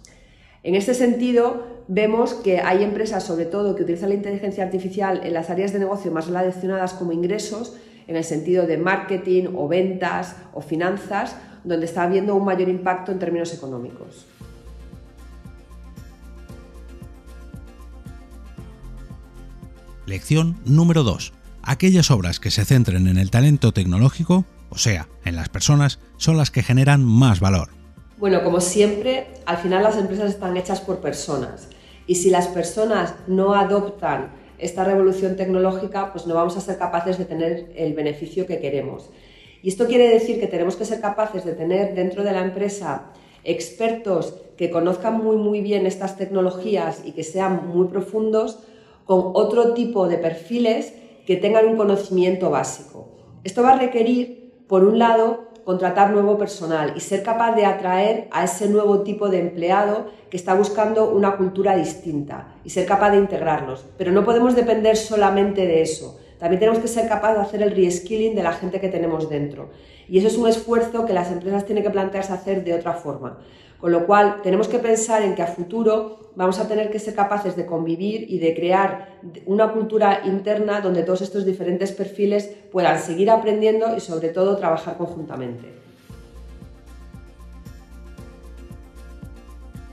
[0.67, 5.33] En este sentido, vemos que hay empresas, sobre todo, que utilizan la inteligencia artificial en
[5.33, 7.77] las áreas de negocio más relacionadas como ingresos,
[8.09, 13.13] en el sentido de marketing o ventas o finanzas, donde está habiendo un mayor impacto
[13.13, 14.27] en términos económicos.
[20.05, 21.33] Lección número 2.
[21.63, 26.37] Aquellas obras que se centren en el talento tecnológico, o sea, en las personas, son
[26.37, 27.76] las que generan más valor.
[28.19, 31.69] Bueno, como siempre, al final las empresas están hechas por personas
[32.07, 37.19] y si las personas no adoptan esta revolución tecnológica, pues no vamos a ser capaces
[37.19, 39.11] de tener el beneficio que queremos.
[39.63, 43.13] Y esto quiere decir que tenemos que ser capaces de tener dentro de la empresa
[43.45, 48.61] expertos que conozcan muy muy bien estas tecnologías y que sean muy profundos
[49.05, 50.95] con otro tipo de perfiles
[51.27, 53.11] que tengan un conocimiento básico.
[53.45, 58.29] Esto va a requerir, por un lado, contratar nuevo personal y ser capaz de atraer
[58.31, 63.11] a ese nuevo tipo de empleado que está buscando una cultura distinta y ser capaz
[63.11, 63.85] de integrarlos.
[63.99, 66.21] Pero no podemos depender solamente de eso.
[66.39, 69.71] También tenemos que ser capaces de hacer el reskilling de la gente que tenemos dentro.
[70.09, 73.41] Y eso es un esfuerzo que las empresas tienen que plantearse hacer de otra forma.
[73.81, 77.15] Con lo cual, tenemos que pensar en que a futuro vamos a tener que ser
[77.15, 83.01] capaces de convivir y de crear una cultura interna donde todos estos diferentes perfiles puedan
[83.01, 85.75] seguir aprendiendo y sobre todo trabajar conjuntamente.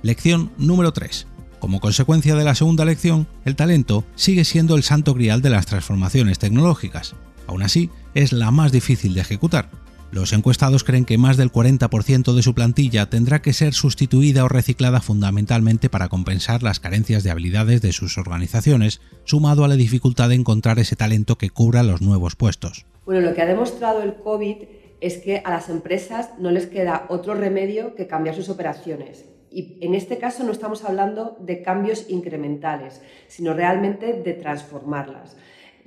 [0.02, 1.28] Lección número 3.
[1.60, 5.65] Como consecuencia de la segunda lección, el talento sigue siendo el santo grial de las
[5.65, 7.15] transformaciones tecnológicas.
[7.48, 9.69] Aún así, es la más difícil de ejecutar,
[10.13, 14.47] los encuestados creen que más del 40% de su plantilla tendrá que ser sustituida o
[14.47, 20.30] reciclada fundamentalmente para compensar las carencias de habilidades de sus organizaciones, sumado a la dificultad
[20.30, 22.86] de encontrar ese talento que cubra los nuevos puestos.
[23.08, 24.58] Bueno, lo que ha demostrado el COVID
[25.02, 29.26] es que a las empresas no les queda otro remedio que cambiar sus operaciones.
[29.49, 35.38] Y en este caso no estamos hablando de cambios incrementales, sino realmente de transformarlas.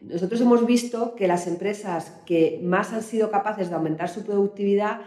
[0.03, 5.01] Nosotros hemos visto que las empresas que más han sido capaces de aumentar su productividad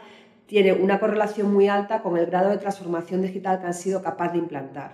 [0.48, 4.34] tienen una correlación muy alta con el grado de transformación digital que han sido capaces
[4.34, 4.92] de implantar.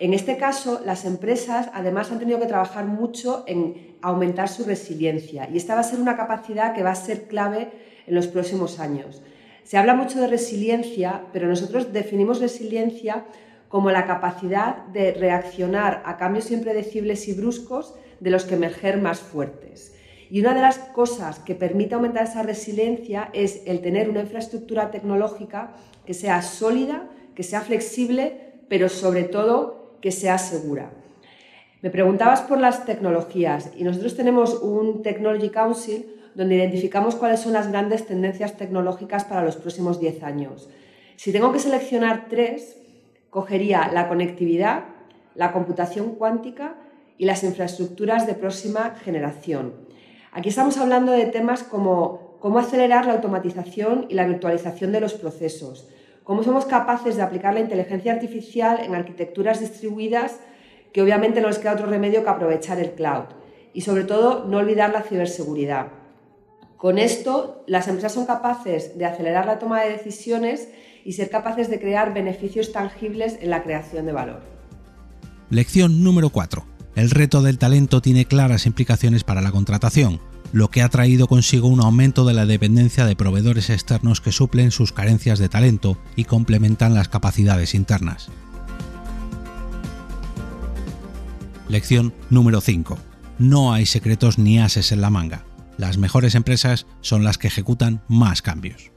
[0.00, 5.48] En este caso, las empresas además han tenido que trabajar mucho en aumentar su resiliencia
[5.52, 7.70] y esta va a ser una capacidad que va a ser clave
[8.06, 9.22] en los próximos años.
[9.62, 13.24] Se habla mucho de resiliencia, pero nosotros definimos resiliencia
[13.70, 19.20] como la capacidad de reaccionar a cambios impredecibles y bruscos de los que emerger más
[19.20, 19.94] fuertes.
[20.28, 24.90] Y una de las cosas que permite aumentar esa resiliencia es el tener una infraestructura
[24.90, 25.72] tecnológica
[26.04, 30.90] que sea sólida, que sea flexible, pero sobre todo que sea segura.
[31.80, 37.52] Me preguntabas por las tecnologías y nosotros tenemos un Technology Council donde identificamos cuáles son
[37.52, 40.68] las grandes tendencias tecnológicas para los próximos 10 años.
[41.14, 42.79] Si tengo que seleccionar tres,
[43.30, 44.84] cogería la conectividad,
[45.34, 46.74] la computación cuántica
[47.16, 49.74] y las infraestructuras de próxima generación.
[50.32, 55.14] Aquí estamos hablando de temas como cómo acelerar la automatización y la virtualización de los
[55.14, 55.88] procesos,
[56.24, 60.40] cómo somos capaces de aplicar la inteligencia artificial en arquitecturas distribuidas
[60.92, 63.24] que obviamente no les queda otro remedio que aprovechar el cloud
[63.72, 65.88] y sobre todo no olvidar la ciberseguridad.
[66.76, 70.70] Con esto, las empresas son capaces de acelerar la toma de decisiones
[71.04, 74.40] y ser capaces de crear beneficios tangibles en la creación de valor.
[75.50, 76.64] Lección número 4.
[76.94, 80.20] El reto del talento tiene claras implicaciones para la contratación,
[80.52, 84.70] lo que ha traído consigo un aumento de la dependencia de proveedores externos que suplen
[84.70, 88.28] sus carencias de talento y complementan las capacidades internas.
[91.68, 92.98] Lección número 5.
[93.38, 95.44] No hay secretos ni ases en la manga.
[95.78, 98.89] las mejores empresas son las que ejecutan más cambios.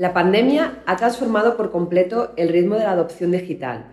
[0.00, 3.84] La pandemia ha transformado por completo el ritmo de la adopción digital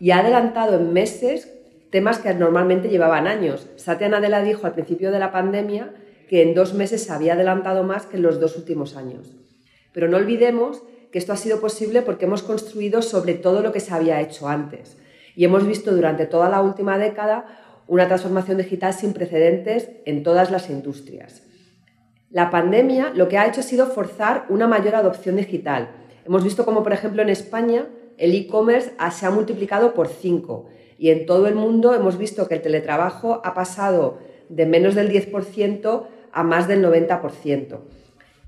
[0.00, 1.52] y ha adelantado en meses
[1.90, 3.68] temas que normalmente llevaban años.
[3.76, 5.94] Satya Nadella dijo al principio de la pandemia
[6.28, 9.36] que en dos meses se había adelantado más que en los dos últimos años.
[9.92, 10.82] Pero no olvidemos
[11.12, 14.48] que esto ha sido posible porque hemos construido sobre todo lo que se había hecho
[14.48, 14.98] antes.
[15.36, 17.46] Y hemos visto durante toda la última década
[17.86, 21.41] una transformación digital sin precedentes en todas las industrias.
[22.32, 25.90] La pandemia lo que ha hecho ha sido forzar una mayor adopción digital.
[26.24, 30.66] Hemos visto como, por ejemplo, en España el e-commerce se ha multiplicado por 5
[30.96, 34.18] y en todo el mundo hemos visto que el teletrabajo ha pasado
[34.48, 37.80] de menos del 10% a más del 90%.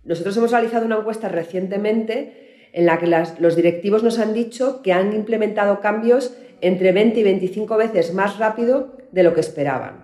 [0.04, 3.06] Nosotros hemos realizado una encuesta recientemente en la que
[3.38, 8.38] los directivos nos han dicho que han implementado cambios entre 20 y 25 veces más
[8.38, 10.03] rápido de lo que esperaban.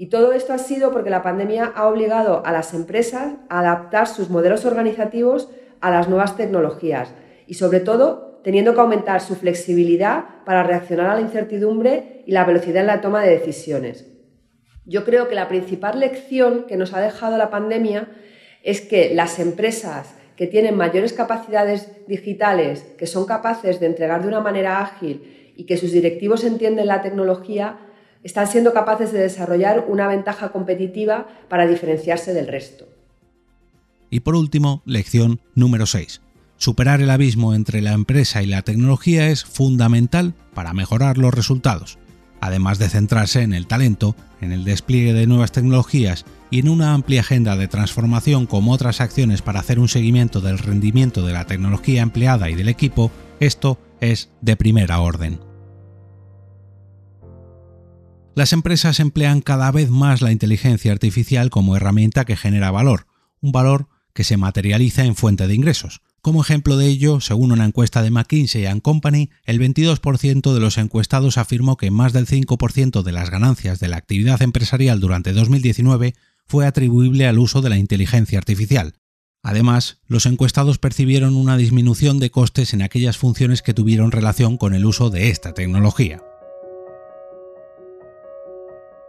[0.00, 4.06] Y todo esto ha sido porque la pandemia ha obligado a las empresas a adaptar
[4.06, 7.12] sus modelos organizativos a las nuevas tecnologías
[7.48, 12.44] y sobre todo teniendo que aumentar su flexibilidad para reaccionar a la incertidumbre y la
[12.44, 14.06] velocidad en la toma de decisiones.
[14.86, 18.08] Yo creo que la principal lección que nos ha dejado la pandemia
[18.62, 24.28] es que las empresas que tienen mayores capacidades digitales, que son capaces de entregar de
[24.28, 27.80] una manera ágil y que sus directivos entienden la tecnología,
[28.22, 32.86] están siendo capaces de desarrollar una ventaja competitiva para diferenciarse del resto.
[34.10, 36.20] Y por último, lección número 6.
[36.56, 41.98] Superar el abismo entre la empresa y la tecnología es fundamental para mejorar los resultados.
[42.40, 46.94] Además de centrarse en el talento, en el despliegue de nuevas tecnologías y en una
[46.94, 51.46] amplia agenda de transformación como otras acciones para hacer un seguimiento del rendimiento de la
[51.46, 53.10] tecnología empleada y del equipo,
[53.40, 55.47] esto es de primera orden.
[58.38, 63.08] Las empresas emplean cada vez más la inteligencia artificial como herramienta que genera valor,
[63.40, 66.02] un valor que se materializa en fuente de ingresos.
[66.20, 71.36] Como ejemplo de ello, según una encuesta de McKinsey⁇ Company, el 22% de los encuestados
[71.36, 76.14] afirmó que más del 5% de las ganancias de la actividad empresarial durante 2019
[76.46, 78.94] fue atribuible al uso de la inteligencia artificial.
[79.42, 84.74] Además, los encuestados percibieron una disminución de costes en aquellas funciones que tuvieron relación con
[84.74, 86.22] el uso de esta tecnología.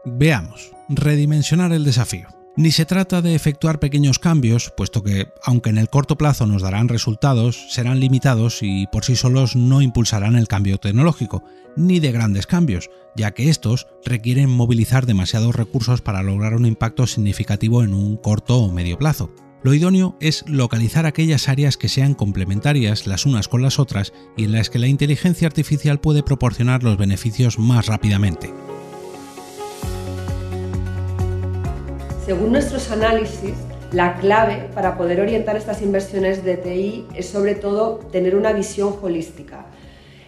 [0.06, 2.28] Veamos, redimensionar el desafío.
[2.56, 6.62] Ni se trata de efectuar pequeños cambios, puesto que, aunque en el corto plazo nos
[6.62, 11.43] darán resultados, serán limitados y por sí solos no impulsarán el cambio tecnológico,
[11.76, 17.06] ni de grandes cambios, ya que estos requieren movilizar demasiados recursos para lograr un impacto
[17.08, 19.34] significativo en un corto o medio plazo.
[19.64, 24.45] Lo idóneo es localizar aquellas áreas que sean complementarias las unas con las otras y
[24.45, 28.54] en las que la inteligencia artificial puede proporcionar los beneficios más rápidamente.
[32.30, 33.56] Según nuestros análisis,
[33.92, 38.96] la clave para poder orientar estas inversiones de TI es sobre todo tener una visión
[39.02, 39.66] holística.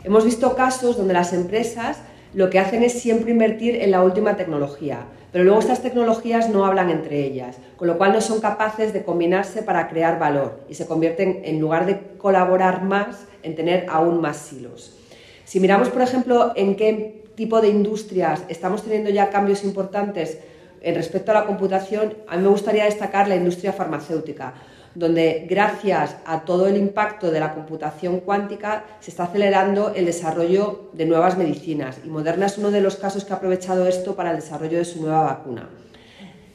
[0.03, 1.99] Hemos visto casos donde las empresas
[2.33, 6.65] lo que hacen es siempre invertir en la última tecnología, pero luego estas tecnologías no
[6.65, 10.73] hablan entre ellas, con lo cual no son capaces de combinarse para crear valor y
[10.73, 14.97] se convierten, en lugar de colaborar más, en tener aún más silos.
[15.45, 20.39] Si miramos, por ejemplo, en qué tipo de industrias estamos teniendo ya cambios importantes
[20.81, 24.53] en respecto a la computación, a mí me gustaría destacar la industria farmacéutica,
[24.95, 30.89] donde gracias a todo el impacto de la computación cuántica se está acelerando el desarrollo
[30.93, 34.31] de nuevas medicinas y Moderna es uno de los casos que ha aprovechado esto para
[34.31, 35.69] el desarrollo de su nueva vacuna.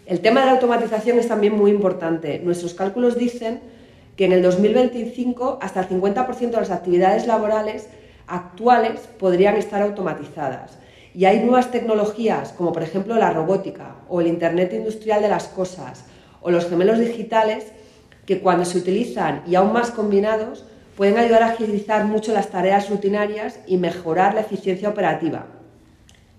[0.05, 2.39] El tema de la automatización es también muy importante.
[2.39, 3.61] Nuestros cálculos dicen
[4.17, 7.89] que en el 2025 hasta el 50% de las actividades laborales
[8.27, 10.79] actuales podrían estar automatizadas.
[11.17, 15.45] Y hay nuevas tecnologías, como por ejemplo la robótica o el Internet industrial de las
[15.45, 16.05] cosas
[16.43, 17.73] o los gemelos digitales,
[18.27, 22.91] que cuando se utilizan y aún más combinados, pueden ayudar a agilizar mucho las tareas
[22.91, 25.47] rutinarias y mejorar la eficiencia operativa.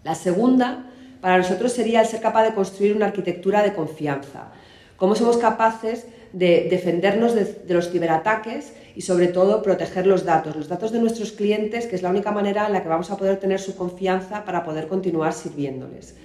[0.03, 0.85] La segunda,
[1.21, 4.51] para nosotros, sería el ser capaz de construir una arquitectura de confianza.
[4.95, 10.67] Cómo somos capaces de defendernos de, los ciberataques y sobre todo proteger los datos, los
[10.67, 13.37] datos de nuestros clientes, que es la única manera en la que vamos a poder
[13.37, 16.15] tener su confianza para poder continuar sirviéndoles.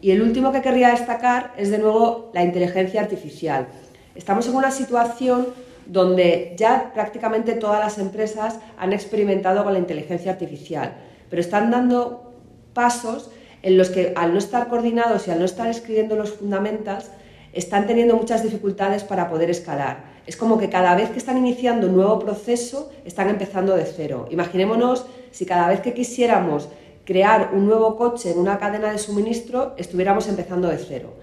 [0.00, 3.68] Y el último que querría destacar es de nuevo la inteligencia artificial.
[4.14, 5.48] Estamos en una situación
[5.86, 10.94] donde ya prácticamente todas las empresas han experimentado con la inteligencia artificial,
[11.28, 12.32] pero están dando
[12.72, 13.30] pasos
[13.62, 17.10] en los que al no estar coordinados y al no estar escribiendo los fundamentals,
[17.52, 20.04] están teniendo muchas dificultades para poder escalar.
[20.26, 24.26] Es como que cada vez que están iniciando un nuevo proceso, están empezando de cero.
[24.30, 26.68] Imaginémonos si cada vez que quisiéramos
[27.04, 31.14] crear un nuevo coche en una cadena de suministro, estuviéramos empezando de cero.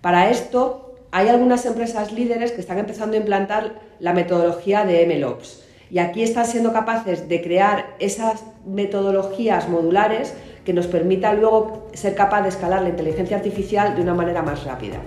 [0.00, 5.62] Para esto, hay algunas empresas líderes que están empezando a implantar la metodología de MLOps
[5.90, 12.14] y aquí están siendo capaces de crear esas metodologías modulares que nos permitan luego ser
[12.14, 15.00] capaz de escalar la inteligencia artificial de una manera más rápida.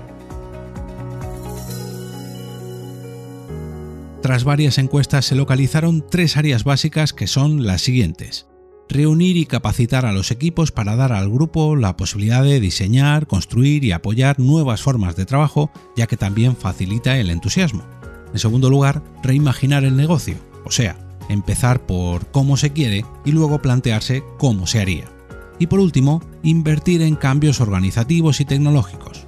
[4.23, 8.47] Tras varias encuestas se localizaron tres áreas básicas que son las siguientes.
[8.87, 13.83] Reunir y capacitar a los equipos para dar al grupo la posibilidad de diseñar, construir
[13.83, 17.83] y apoyar nuevas formas de trabajo, ya que también facilita el entusiasmo.
[18.31, 20.97] En segundo lugar, reimaginar el negocio, o sea,
[21.27, 25.11] empezar por cómo se quiere y luego plantearse cómo se haría.
[25.59, 29.27] Y por último, invertir en cambios organizativos y tecnológicos.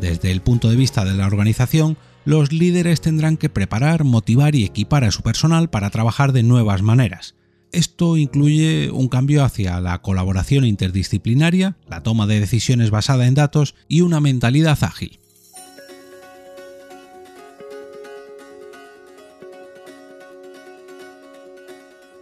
[0.00, 1.96] Desde el punto de vista de la organización,
[2.26, 6.82] los líderes tendrán que preparar, motivar y equipar a su personal para trabajar de nuevas
[6.82, 7.36] maneras.
[7.70, 13.76] Esto incluye un cambio hacia la colaboración interdisciplinaria, la toma de decisiones basada en datos
[13.88, 15.20] y una mentalidad ágil.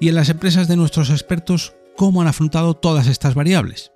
[0.00, 3.90] y en las empresas de nuestros expertos cómo han afrontado todas estas variables.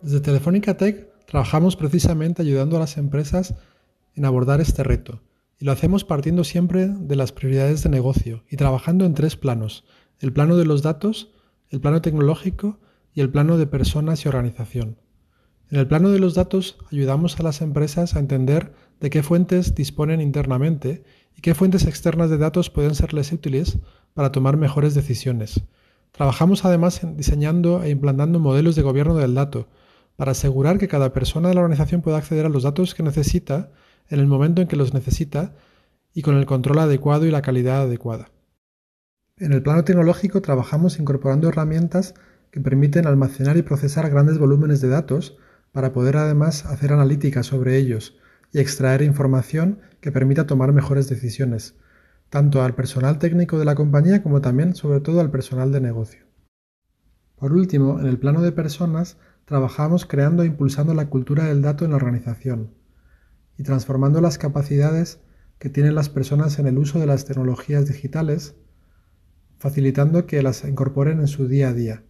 [0.00, 3.54] Desde Telefónica Tech trabajamos precisamente ayudando a las empresas
[4.14, 5.20] en abordar este reto
[5.62, 9.84] y lo hacemos partiendo siempre de las prioridades de negocio y trabajando en tres planos,
[10.18, 11.30] el plano de los datos,
[11.70, 12.80] el plano tecnológico
[13.14, 14.98] y el plano de personas y organización.
[15.70, 19.76] En el plano de los datos ayudamos a las empresas a entender de qué fuentes
[19.76, 21.04] disponen internamente
[21.36, 23.78] y qué fuentes externas de datos pueden serles útiles
[24.14, 25.62] para tomar mejores decisiones.
[26.10, 29.68] Trabajamos además diseñando e implantando modelos de gobierno del dato
[30.16, 33.70] para asegurar que cada persona de la organización pueda acceder a los datos que necesita
[34.08, 35.54] en el momento en que los necesita
[36.14, 38.30] y con el control adecuado y la calidad adecuada.
[39.38, 42.14] En el plano tecnológico trabajamos incorporando herramientas
[42.50, 45.38] que permiten almacenar y procesar grandes volúmenes de datos
[45.72, 48.18] para poder además hacer analítica sobre ellos
[48.52, 51.76] y extraer información que permita tomar mejores decisiones,
[52.28, 56.26] tanto al personal técnico de la compañía como también, sobre todo, al personal de negocio.
[57.36, 61.86] Por último, en el plano de personas, trabajamos creando e impulsando la cultura del dato
[61.86, 62.81] en la organización
[63.62, 65.20] y transformando las capacidades
[65.60, 68.56] que tienen las personas en el uso de las tecnologías digitales,
[69.58, 72.02] facilitando que las incorporen en su día a día.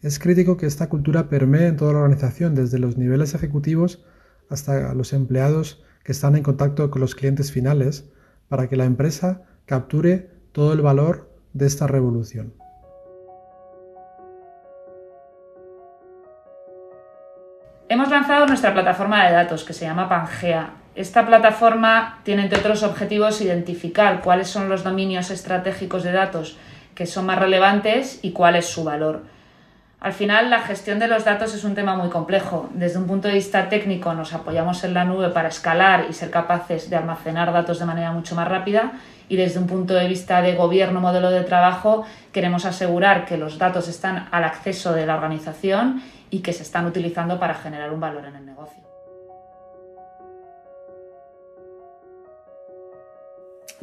[0.00, 4.02] Es crítico que esta cultura permee en toda la organización, desde los niveles ejecutivos
[4.48, 8.10] hasta los empleados que están en contacto con los clientes finales,
[8.48, 12.54] para que la empresa capture todo el valor de esta revolución.
[17.90, 20.83] Hemos lanzado nuestra plataforma de datos que se llama Pangea.
[20.94, 26.56] Esta plataforma tiene, entre otros objetivos, identificar cuáles son los dominios estratégicos de datos
[26.94, 29.22] que son más relevantes y cuál es su valor.
[29.98, 32.68] Al final, la gestión de los datos es un tema muy complejo.
[32.74, 36.30] Desde un punto de vista técnico, nos apoyamos en la nube para escalar y ser
[36.30, 38.92] capaces de almacenar datos de manera mucho más rápida
[39.28, 43.58] y desde un punto de vista de gobierno, modelo de trabajo, queremos asegurar que los
[43.58, 48.00] datos están al acceso de la organización y que se están utilizando para generar un
[48.00, 48.83] valor en el negocio.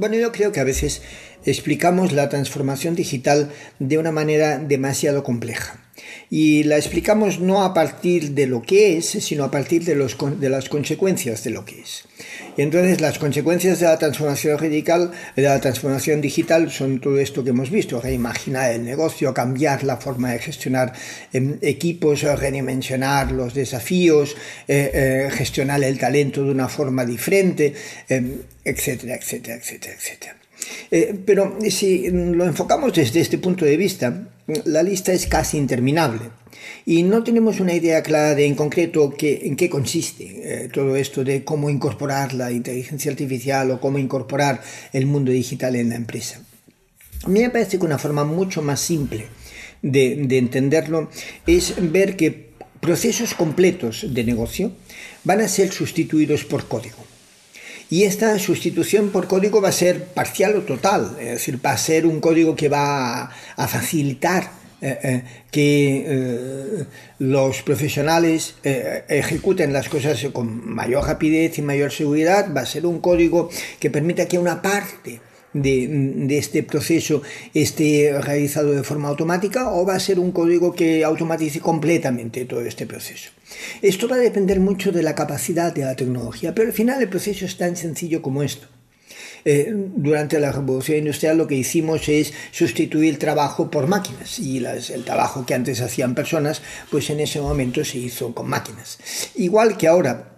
[0.02, 1.04] Bueno, yo creo que a veces
[1.46, 5.80] explicamos la transformación digital de una manera demasiado compleja.
[6.30, 10.18] Y la explicamos no a partir de lo que es, sino a partir de, los,
[10.40, 12.06] de las consecuencias de lo que es.
[12.58, 17.44] Y entonces las consecuencias de la transformación radical, de la transformación digital, son todo esto
[17.44, 20.94] que hemos visto, reimaginar el negocio, cambiar la forma de gestionar
[21.32, 24.36] em, equipos, redimensionar los desafíos,
[24.68, 27.74] eh, eh, gestionar el talento de una forma diferente,
[28.10, 30.36] em, etcétera, etcétera, etcétera, etcétera.
[30.92, 34.28] Eh, pero si lo enfocamos desde este punto de vista,
[34.66, 36.32] la lista es casi interminable
[36.86, 40.24] y no tenemos una idea clara de en concreto en qué consiste
[40.64, 44.62] eh, todo esto de cómo incorporar la inteligencia artificial o cómo incorporar
[44.94, 46.42] el mundo digital en la empresa.
[47.24, 49.28] A mí me parece que una forma mucho más simple
[49.82, 51.10] de entenderlo
[51.48, 54.72] es ver que procesos completos de negocio
[55.24, 57.11] van a ser sustituidos por código.
[57.92, 61.78] Y esta sustitución por código va a ser parcial o total, es decir, va a
[61.78, 63.24] ser un código que va
[63.58, 64.50] a, facilitar
[64.82, 66.86] eh, eh, que eh,
[67.20, 73.02] los profesionales ejecuten las cosas con mayor rapidez y mayor seguridad, va a ser un
[73.02, 75.20] código que permita que una parte
[75.54, 77.22] de, este proceso
[77.54, 82.62] esté realizado de forma automática o va a ser un código que automatice completamente todo
[82.62, 83.32] este proceso.
[83.82, 87.10] Esto va a depender mucho de la capacidad de la tecnología, pero al final el
[87.10, 88.68] proceso es tan sencillo como esto.
[89.44, 95.04] Eh, durante la revolución industrial lo que hicimos es sustituir trabajo por máquinas y el
[95.04, 99.00] trabajo que antes hacían personas, pues en ese momento se hizo con máquinas.
[99.36, 100.31] Igual que ahora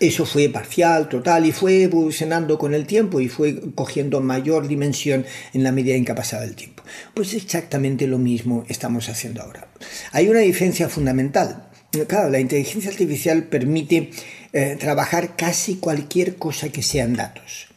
[0.00, 5.24] Eso fue parcial, total, y fue evolucionando con el tiempo y fue cogiendo mayor dimensión
[5.52, 6.82] en la medida en que pasaba el tiempo.
[7.14, 9.68] Pues exactamente lo mismo estamos haciendo ahora.
[10.12, 11.68] Hay una diferencia fundamental.
[12.08, 14.10] Claro, la inteligencia artificial permite
[14.52, 17.68] eh, trabajar casi cualquier cosa que sean datos.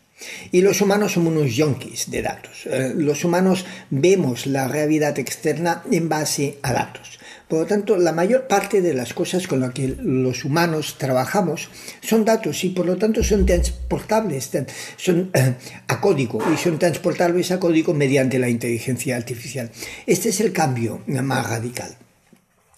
[0.51, 2.65] Y los humanos somos unos yonkis de datos.
[2.65, 7.19] Eh, los humanos vemos la realidad externa en base a datos.
[7.47, 11.69] Por lo tanto, la mayor parte de las cosas con las que los humanos trabajamos
[12.01, 14.49] son datos y por lo tanto son transportables,
[14.97, 15.53] son eh,
[15.87, 19.69] a código y son transportables a código mediante la inteligencia artificial.
[20.07, 21.95] Este es el cambio más radical.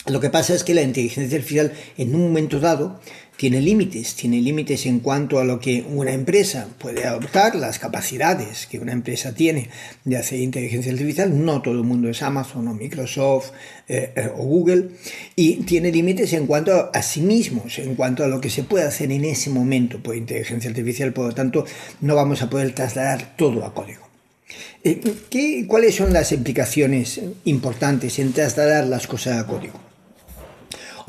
[0.08, 3.00] Lo que pasa es que la inteligencia artificial en un momento dado
[3.38, 8.66] tiene límites, tiene límites en cuanto a lo que una empresa puede adoptar, las capacidades
[8.66, 9.70] que una empresa tiene
[10.04, 11.46] de hacer inteligencia artificial.
[11.46, 13.52] No todo el mundo es Amazon o Microsoft
[13.88, 14.90] eh, eh, o Google.
[15.36, 18.86] Y tiene límites en cuanto a sí mismos, en cuanto a lo que se puede
[18.86, 21.14] hacer en ese momento por inteligencia artificial.
[21.14, 21.64] Por lo tanto,
[22.02, 24.02] no vamos a poder trasladar todo a código.
[24.84, 29.87] Eh, ¿qué, ¿Cuáles son las implicaciones importantes en trasladar las cosas a código?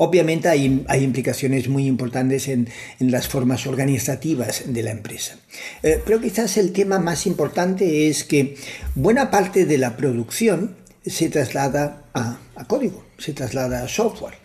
[0.01, 0.63] Obviamente hay,
[1.01, 2.69] implicaciones muy importantes en,
[2.99, 5.37] las formas organizativas de la empresa.
[5.83, 8.55] Eh, pero quizás el tema más importante es que
[8.95, 14.35] buena parte de la producción se traslada a, código, se traslada a software.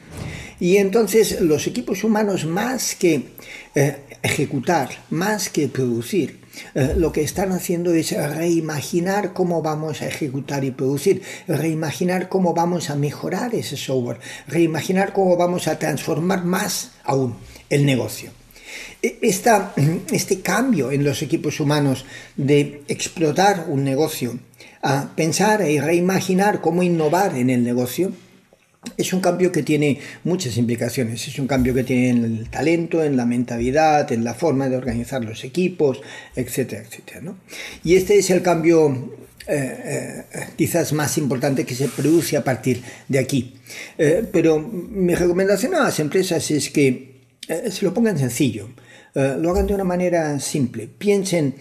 [0.58, 3.28] Y entonces los equipos humanos más que
[3.76, 6.40] eh, ejecutar, más que producir,
[6.74, 12.54] eh, lo que están haciendo es reimaginar cómo vamos a ejecutar y producir, reimaginar cómo
[12.54, 17.36] vamos a mejorar ese software, reimaginar cómo vamos a transformar más aún
[17.70, 18.30] el negocio.
[19.02, 19.18] E,
[20.12, 22.04] este cambio en los equipos humanos
[22.36, 24.38] de explotar un negocio
[24.82, 28.12] a pensar y reimaginar cómo innovar en el negocio,
[28.96, 31.26] es un cambio que tiene muchas implicaciones.
[31.26, 34.76] Es un cambio que tiene en el talento, en la mentalidad, en la forma de
[34.76, 36.00] organizar los equipos,
[36.34, 37.34] etcétera, etcétera.
[37.82, 39.14] Y este es el cambio
[39.46, 43.54] eh, eh, quizás más importante que se produce a partir de aquí.
[43.98, 47.12] Eh, pero mi recomendación a las empresas es que
[47.70, 48.70] se lo pongan sencillo,
[49.14, 50.88] lo hagan de una manera simple.
[50.88, 51.56] Piensen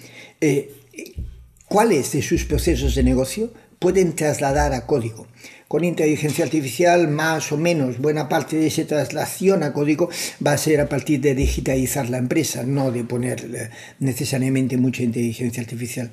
[1.68, 5.28] cuáles de sus procesos de negocio pueden trasladar a código
[5.68, 10.09] con inteligencia artificial, más o menos buena parte de esa traslación a código
[10.45, 15.03] va a ser a partir de digitalizar la empresa, no de poner eh, necesariamente mucha
[15.03, 16.11] inteligencia artificial.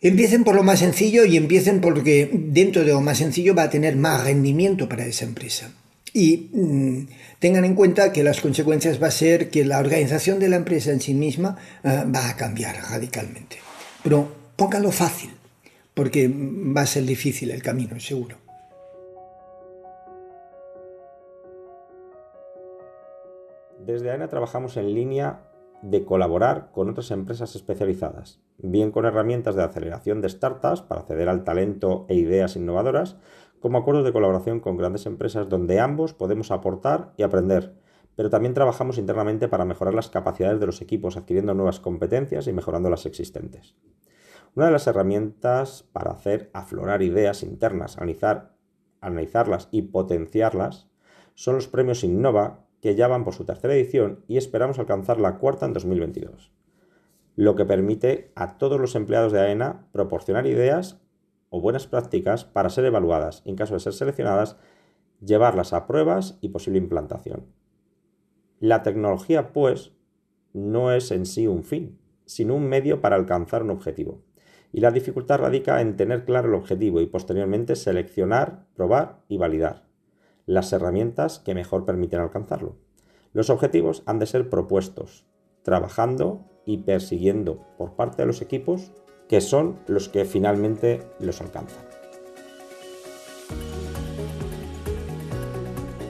[0.00, 3.70] Empiecen por lo más sencillo y empiecen porque dentro de lo más sencillo va a
[3.70, 5.72] tener más rendimiento para esa empresa.
[6.12, 7.08] Y mm,
[7.40, 10.92] tengan en cuenta que las consecuencias va a ser que la organización de la empresa
[10.92, 13.56] en sí misma eh, va a cambiar radicalmente.
[14.02, 15.30] Pero pónganlo fácil
[15.98, 18.36] porque va a ser difícil el camino, seguro.
[23.84, 25.40] Desde AENA trabajamos en línea
[25.82, 31.28] de colaborar con otras empresas especializadas, bien con herramientas de aceleración de startups para acceder
[31.28, 33.16] al talento e ideas innovadoras,
[33.58, 37.74] como acuerdos de colaboración con grandes empresas donde ambos podemos aportar y aprender,
[38.14, 42.52] pero también trabajamos internamente para mejorar las capacidades de los equipos, adquiriendo nuevas competencias y
[42.52, 43.74] mejorando las existentes.
[44.54, 48.54] Una de las herramientas para hacer aflorar ideas internas, analizar,
[49.00, 50.88] analizarlas y potenciarlas
[51.34, 55.38] son los premios Innova, que ya van por su tercera edición y esperamos alcanzar la
[55.38, 56.52] cuarta en 2022,
[57.36, 61.00] lo que permite a todos los empleados de AENA proporcionar ideas
[61.50, 64.56] o buenas prácticas para ser evaluadas y en caso de ser seleccionadas,
[65.20, 67.46] llevarlas a pruebas y posible implantación.
[68.60, 69.92] La tecnología, pues,
[70.52, 74.27] no es en sí un fin, sino un medio para alcanzar un objetivo
[74.72, 79.88] y la dificultad radica en tener claro el objetivo y posteriormente seleccionar, probar y validar
[80.46, 82.76] las herramientas que mejor permiten alcanzarlo.
[83.34, 85.26] Los objetivos han de ser propuestos,
[85.62, 88.90] trabajando y persiguiendo por parte de los equipos
[89.28, 91.84] que son los que finalmente los alcanzan.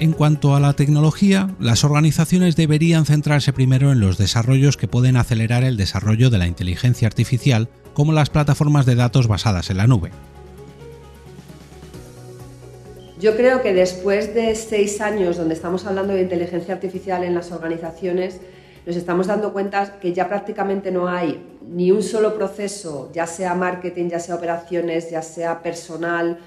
[0.01, 5.17] En cuanto a la tecnología, las organizaciones deberían centrarse primero en los desarrollos que pueden
[5.17, 7.69] acelerar el desarrollo de la inteligencia artificial
[7.99, 10.13] como las plataformas de datos basadas en la nube.
[13.19, 17.51] Yo creo que después de seis años donde estamos hablando de inteligencia artificial en las
[17.51, 18.41] organizaciones,
[18.87, 23.57] nos estamos dando cuenta que ya prácticamente no hay ni un solo proceso, ya sea
[23.57, 26.39] marketing, ya sea operaciones, ya sea personal,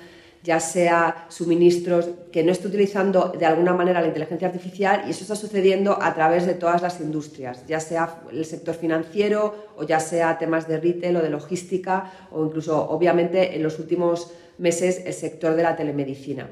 [0.44, 5.22] ya sea suministros, que no esté utilizando de alguna manera la inteligencia artificial y eso
[5.22, 10.00] está sucediendo a través de todas las industrias, ya sea el sector financiero o ya
[10.00, 15.14] sea temas de retail o de logística o incluso obviamente en los últimos meses el
[15.14, 16.48] sector de la telemedicina.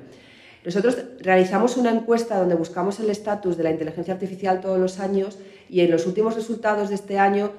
[0.64, 5.40] Nosotros realizamos una encuesta donde buscamos el estatus de la inteligencia artificial todos los años
[5.70, 7.52] y en los últimos resultados de este año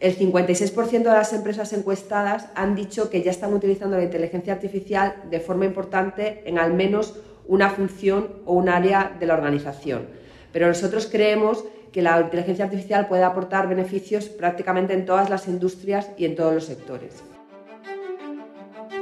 [0.00, 5.16] el 56% de las empresas encuestadas han dicho que ya están utilizando la inteligencia artificial
[5.30, 7.14] de forma importante en al menos
[7.46, 10.06] una función o un área de la organización.
[10.52, 16.10] Pero nosotros creemos que la inteligencia artificial puede aportar beneficios prácticamente en todas las industrias
[16.16, 17.24] y en todos los sectores.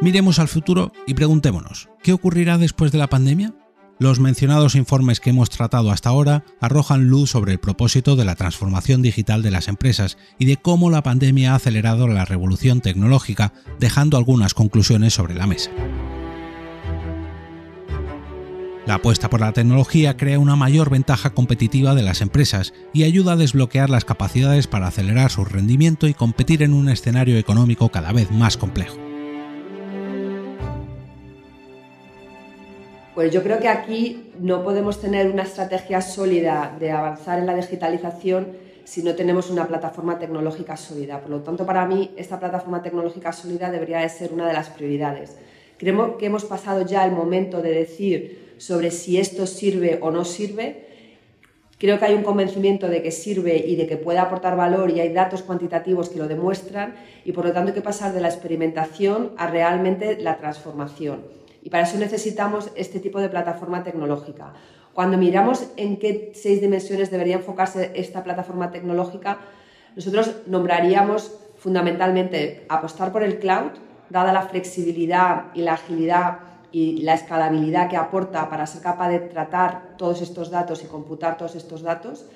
[0.01, 3.53] Miremos al futuro y preguntémonos, ¿qué ocurrirá después de la pandemia?
[3.99, 8.35] Los mencionados informes que hemos tratado hasta ahora arrojan luz sobre el propósito de la
[8.35, 13.55] transformación digital de las empresas y de cómo la pandemia ha acelerado la revolución tecnológica,
[13.81, 15.71] dejando algunas conclusiones sobre la mesa.
[18.87, 23.33] La apuesta por la tecnología crea una mayor ventaja competitiva de las empresas y ayuda
[23.33, 28.13] a desbloquear las capacidades para acelerar su rendimiento y competir en un escenario económico cada
[28.13, 29.06] vez más complejo.
[33.17, 37.55] Pues yo creo que aquí no podemos tener una estrategia sólida de avanzar en la
[37.55, 38.49] digitalización
[38.85, 41.23] si no tenemos una plataforma tecnológica sólida.
[41.23, 44.69] Por lo tanto, para mí, esta plataforma tecnológica sólida debería de ser una de las
[44.69, 45.39] prioridades.
[45.79, 50.27] Creo que hemos pasado ya el momento de decir sobre si esto sirve o no
[50.27, 50.85] sirve.
[51.79, 55.01] Creo que hay un convencimiento de que sirve y de que puede aportar valor y
[55.01, 56.95] hay datos cuantitativos que lo demuestran
[57.25, 61.46] y por lo tanto hay que pasar de la experimentación a realmente la transformación.
[61.67, 64.53] Y para eso necesitamos este tipo de plataforma tecnológica.
[64.95, 69.39] Cuando miramos en qué seis dimensiones debería enfocarse esta plataforma tecnológica,
[69.97, 73.73] nosotros nombraríamos fundamentalmente apostar por el cloud,
[74.11, 76.39] dada la flexibilidad y la agilidad
[76.71, 81.37] y la escalabilidad que aporta para ser capaz de tratar todos estos datos y computar
[81.37, 82.27] todos estos datos.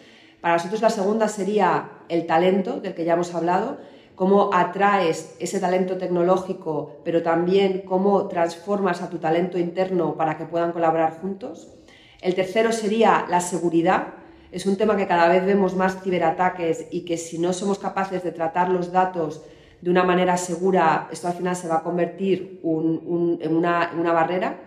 [0.41, 3.79] Para nosotros la segunda sería el talento, del que ya hemos hablado,
[4.21, 10.45] cómo atraes ese talento tecnológico, pero también cómo transformas a tu talento interno para que
[10.45, 11.73] puedan colaborar juntos.
[12.21, 14.09] El tercero sería la seguridad.
[14.53, 18.23] Es un tema que cada vez vemos más ciberataques y que si no somos capaces
[18.23, 19.41] de tratar los datos
[19.81, 24.61] de una manera segura, esto al final se va a convertir en una barrera.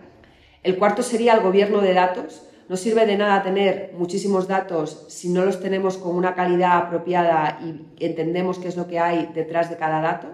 [0.64, 5.28] El cuarto sería el gobierno de datos no sirve de nada tener muchísimos datos si
[5.28, 9.68] no los tenemos con una calidad apropiada y entendemos qué es lo que hay detrás
[9.68, 10.28] de cada dato.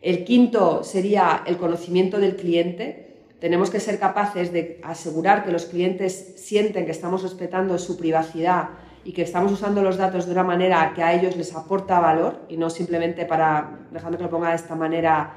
[0.00, 3.26] El quinto sería el conocimiento del cliente.
[3.38, 8.70] Tenemos que ser capaces de asegurar que los clientes sienten que estamos respetando su privacidad
[9.04, 12.40] y que estamos usando los datos de una manera que a ellos les aporta valor
[12.48, 15.34] y no simplemente para, dejando que lo ponga de esta manera,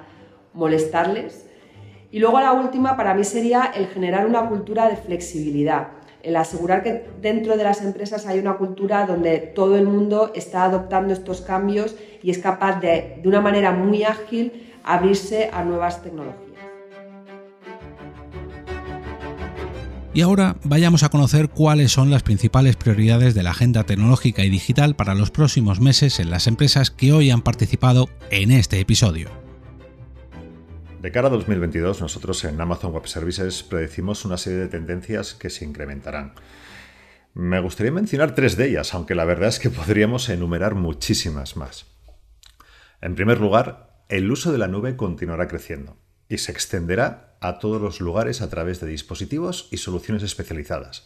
[0.53, 1.47] molestarles.
[2.13, 5.87] Y luego la última para mí sería el generar una cultura de flexibilidad,
[6.21, 10.65] el asegurar que dentro de las empresas hay una cultura donde todo el mundo está
[10.65, 16.03] adoptando estos cambios y es capaz de, de una manera muy ágil, abrirse a nuevas
[16.03, 16.43] tecnologías.
[20.13, 24.51] Y ahora vayamos a conocer cuáles son las principales prioridades de la agenda tecnológica y
[24.51, 29.42] digital para los próximos meses en las empresas que hoy han participado en este episodio.
[31.03, 35.49] De cara a 2022, nosotros en Amazon Web Services predecimos una serie de tendencias que
[35.49, 36.33] se incrementarán.
[37.33, 41.87] Me gustaría mencionar tres de ellas, aunque la verdad es que podríamos enumerar muchísimas más.
[43.01, 45.97] En primer lugar, el uso de la nube continuará creciendo
[46.29, 51.05] y se extenderá a todos los lugares a través de dispositivos y soluciones especializadas.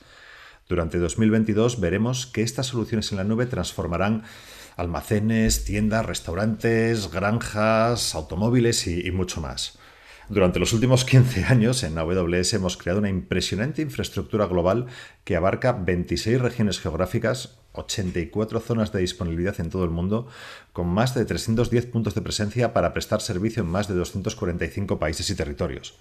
[0.70, 4.26] Durante 2022 veremos que estas soluciones en la nube transformarán
[4.76, 9.77] almacenes, tiendas, restaurantes, granjas, automóviles y, mucho más.
[10.30, 14.88] Durante los últimos 15 años en AWS hemos creado una impresionante infraestructura global
[15.24, 20.28] que abarca 26 regiones geográficas, 84 zonas de disponibilidad en todo el mundo,
[20.74, 25.30] con más de 310 puntos de presencia para prestar servicio en más de 245 países
[25.30, 25.98] y territorios.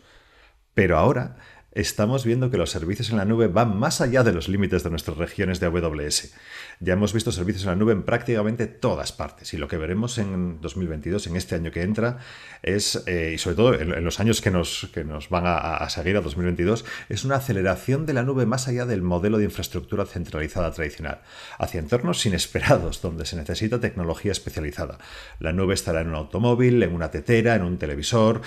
[0.74, 1.36] Pero ahora
[1.70, 4.90] estamos viendo que los servicios en la nube van más allá de los límites de
[4.90, 6.34] nuestras regiones de AWS.
[6.78, 10.18] Ya hemos visto servicios en la nube en prácticamente todas partes y lo que veremos
[10.18, 12.18] en 2022, en este año que entra,
[12.62, 16.18] es, eh, y sobre todo en, los años que nos, que nos van a, seguir
[16.18, 20.70] a 2022, es una aceleración de la nube más allá del modelo de infraestructura centralizada
[20.70, 21.22] tradicional,
[21.58, 24.98] hacia entornos inesperados donde se necesita tecnología especializada.
[25.40, 28.42] La nube estará en un automóvil, en una tetera, en un televisor,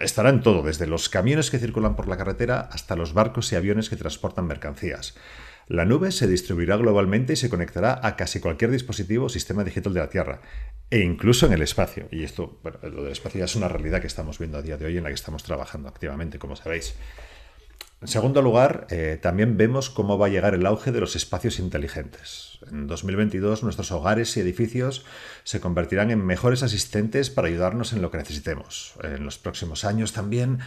[0.00, 3.56] estará en todo, desde los camiones que circulan por la carretera hasta los barcos y
[3.56, 5.14] aviones que transportan mercancías.
[5.66, 9.94] La nube se distribuirá globalmente y se conectará a casi cualquier dispositivo o sistema digital
[9.94, 10.40] de la Tierra,
[10.90, 12.06] e incluso en el espacio.
[12.10, 14.76] Y esto, bueno, lo del espacio ya es una realidad que estamos viendo a día
[14.76, 16.94] de hoy en la que estamos trabajando activamente, como sabéis.
[18.04, 21.58] En segundo lugar, eh, también vemos cómo va a llegar el auge de los espacios
[21.58, 22.58] inteligentes.
[22.70, 25.06] En 2022 nuestros hogares y edificios
[25.42, 28.92] se convertirán en mejores asistentes para ayudarnos en lo que necesitemos.
[29.02, 30.58] En los próximos años también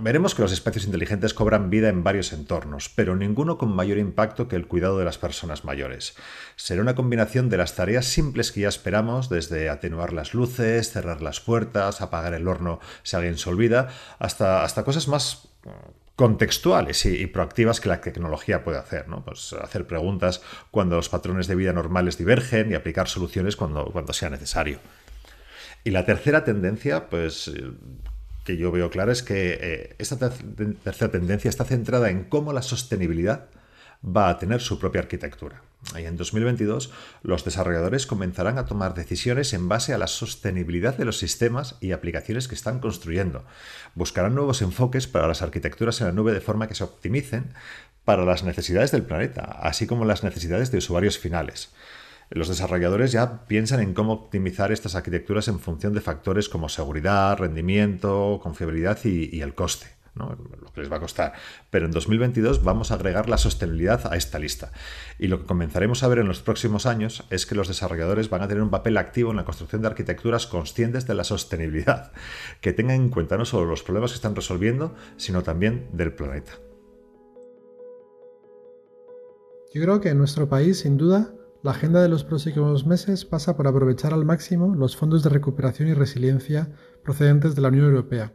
[0.00, 4.46] Veremos que los espacios inteligentes cobran vida en varios entornos, pero ninguno con mayor impacto
[4.46, 6.14] que el cuidado de las personas mayores.
[6.56, 11.22] Será una combinación de las tareas simples que ya esperamos, desde atenuar las luces, cerrar
[11.22, 15.70] las puertas, apagar el horno si alguien se olvida, hasta, hasta cosas más mm,
[16.16, 19.24] contextuales y, proactivas que la tecnología puede hacer, ¿no?
[19.24, 24.12] Pues hacer preguntas cuando los patrones de vida normales divergen y aplicar soluciones cuando, cuando
[24.12, 24.80] sea necesario.
[25.82, 27.50] Y la tercera tendencia, pues
[28.48, 32.62] que yo veo clara es que eh, esta tercera tendencia está centrada en cómo la
[32.62, 33.50] sostenibilidad
[34.02, 35.60] va a tener su propia arquitectura.
[35.94, 36.90] Y en 2022
[37.22, 41.92] los desarrolladores comenzarán a tomar decisiones en base a la sostenibilidad de los sistemas y
[41.92, 43.44] aplicaciones que están construyendo.
[43.94, 47.52] Buscarán nuevos enfoques para las arquitecturas en la nube de forma que se optimicen
[48.06, 51.68] para las necesidades del planeta, así como las necesidades de usuarios finales.
[52.30, 57.38] Los desarrolladores ya piensan en cómo optimizar estas arquitecturas en función de factores como seguridad,
[57.38, 59.86] rendimiento, confiabilidad y, el coste.
[60.14, 61.32] lo que les va a costar.
[61.70, 64.72] Pero en 2022 vamos a agregar la sostenibilidad a esta lista.
[65.18, 68.42] Y lo que comenzaremos a ver en los próximos años es que los desarrolladores van
[68.42, 72.12] a tener un papel activo en la construcción de arquitecturas conscientes de la sostenibilidad,
[72.60, 76.52] que tengan en cuenta no solo los problemas que están resolviendo, sino también del planeta.
[79.72, 81.30] Yo creo que en nuestro país, sin duda,
[81.62, 85.88] la agenda de los próximos meses pasa por aprovechar al máximo los fondos de recuperación
[85.88, 86.70] y resiliencia
[87.02, 88.32] procedentes de la Unión Europea.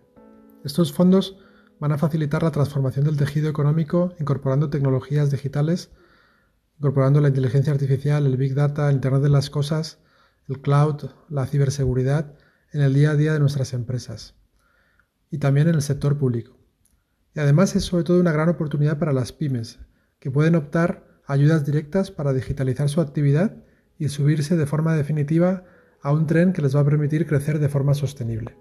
[0.65, 1.37] Estos fondos
[1.79, 5.91] van a facilitar la transformación del tejido económico incorporando tecnologías digitales,
[6.77, 9.99] incorporando la inteligencia artificial, el big data, el Internet de las Cosas,
[10.49, 12.35] el cloud, la ciberseguridad
[12.73, 14.35] en el día a día de nuestras empresas
[15.31, 16.57] y también en el sector público.
[17.35, 19.79] Y además es sobre todo una gran oportunidad para las pymes,
[20.19, 23.55] que pueden optar ayudas directas para digitalizar su actividad
[23.97, 25.63] y subirse de forma definitiva
[26.01, 28.55] a un tren que les va a permitir crecer de forma sostenible.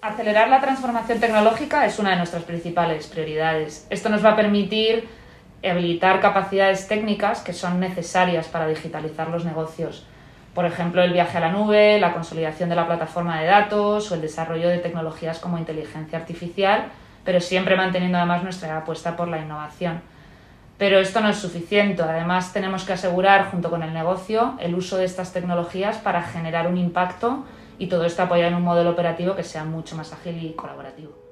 [0.00, 3.86] Acelerar la transformación tecnológica es una de nuestras principales prioridades.
[3.90, 5.08] Esto nos va a permitir
[5.68, 10.06] habilitar capacidades técnicas que son necesarias para digitalizar los negocios.
[10.54, 14.14] Por ejemplo, el viaje a la nube, la consolidación de la plataforma de datos o
[14.14, 16.90] el desarrollo de tecnologías como inteligencia artificial
[17.28, 20.00] pero siempre manteniendo además nuestra apuesta por la innovación.
[20.78, 24.96] Pero esto no es suficiente, además tenemos que asegurar junto con el negocio el uso
[24.96, 27.44] de estas tecnologías para generar un impacto
[27.78, 31.27] y todo esto apoyar en un modelo operativo que sea mucho más ágil y colaborativo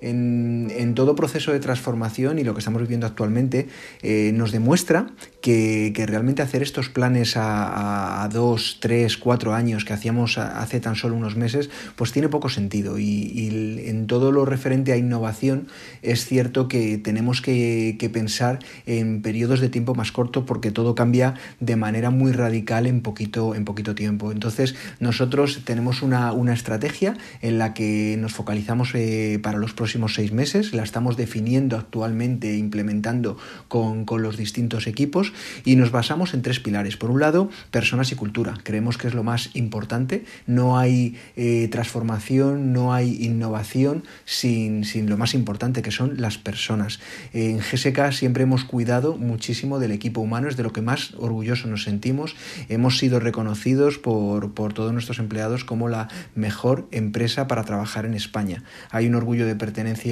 [0.00, 3.68] en, todo proceso de transformación y lo que estamos viviendo actualmente
[4.02, 5.08] eh, nos demuestra
[5.40, 11.16] que, realmente hacer estos planes a, dos, tres, cuatro años que hacíamos hace tan solo
[11.16, 12.98] unos meses, pues tiene poco sentido.
[12.98, 13.48] Y,
[13.86, 15.68] en todo lo referente a innovación
[16.02, 21.34] es cierto que tenemos que, pensar en periodos de tiempo más corto porque todo cambia
[21.60, 24.32] de manera muy radical en poquito, en poquito tiempo.
[24.32, 30.32] Entonces nosotros tenemos una, estrategia en la que nos focalizamos eh, para los próximos seis
[30.32, 35.32] meses, la estamos definiendo actualmente e implementando con, los distintos equipos
[35.64, 36.96] y nos basamos en tres pilares.
[36.96, 38.54] Por un lado, personas y cultura.
[38.64, 40.24] Creemos que es lo más importante.
[40.48, 46.36] No hay eh, transformación, no hay innovación sin, sin, lo más importante que son las
[46.36, 46.98] personas.
[47.32, 51.68] En GSK siempre hemos cuidado muchísimo del equipo humano, es de lo que más orgulloso
[51.68, 52.34] nos sentimos.
[52.68, 58.14] Hemos sido reconocidos por, por todos nuestros empleados como la mejor empresa para trabajar en
[58.14, 58.64] España.
[58.90, 59.54] Hay un orgullo de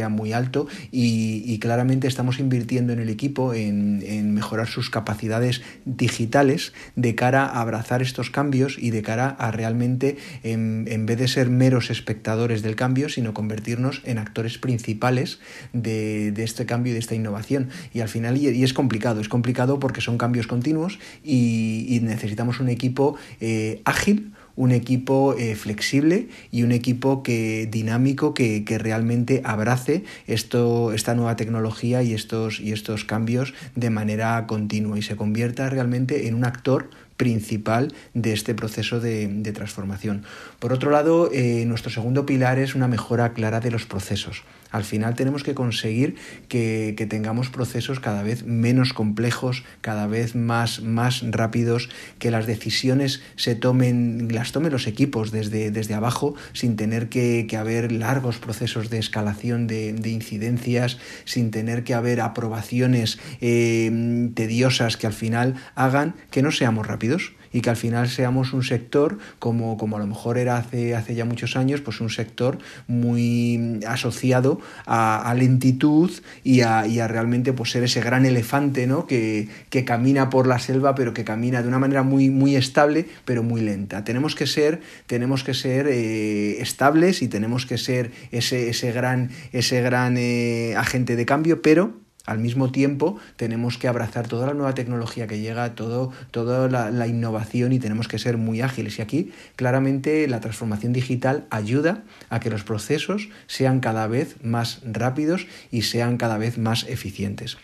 [0.09, 7.15] muy alto y, claramente estamos invirtiendo en el equipo en, mejorar sus capacidades digitales de
[7.15, 11.91] cara a abrazar estos cambios y de cara a realmente, en, vez de ser meros
[11.91, 15.39] espectadores del cambio, sino convertirnos en actores principales
[15.73, 17.69] de, este cambio y de esta innovación.
[17.93, 22.69] Y al final, y, es complicado, es complicado porque son cambios continuos y, necesitamos un
[22.69, 30.05] equipo eh, ágil, un equipo eh, flexible y un equipo que, dinámico que, realmente abrace
[30.27, 35.69] esto, esta nueva tecnología y estos, y estos cambios de manera continua y se convierta
[35.71, 40.25] realmente en un actor principal de este proceso de, transformación.
[40.65, 44.45] Por otro lado, eh, nuestro segundo pilar es una mejora clara de los procesos.
[44.71, 46.17] Al final tenemos que conseguir
[46.49, 53.23] que, tengamos procesos cada vez menos complejos, cada vez más, más rápidos, que las decisiones
[53.37, 58.89] se tomen, las tomen los equipos desde, desde abajo, sin tener que, haber largos procesos
[58.89, 60.97] de escalación de, incidencias,
[61.27, 67.35] sin tener que haber aprobaciones eh, tediosas que al final hagan que no seamos rápidos
[67.55, 71.15] y que al final seamos un sector como, como a lo mejor era hace, hace
[71.15, 76.11] ya muchos años, pues un sector muy asociado a, lentitud
[76.43, 79.07] y a, y a, realmente pues ser ese gran elefante ¿no?
[79.07, 83.07] que, que, camina por la selva pero que camina de una manera muy, muy estable
[83.25, 84.03] pero muy lenta.
[84.03, 89.31] Tenemos que ser, tenemos que ser eh, estables y tenemos que ser ese, ese gran,
[89.53, 94.55] ese gran eh, agente de cambio, pero al mismo tiempo tenemos que abrazar toda la
[94.55, 98.99] nueva tecnología que llega, todo, toda la, innovación y tenemos que ser muy ágiles.
[98.99, 104.81] Y aquí claramente la transformación digital ayuda a que los procesos sean cada vez más
[104.85, 107.59] rápidos y sean cada vez más eficientes.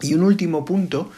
[0.00, 1.10] Y un último punto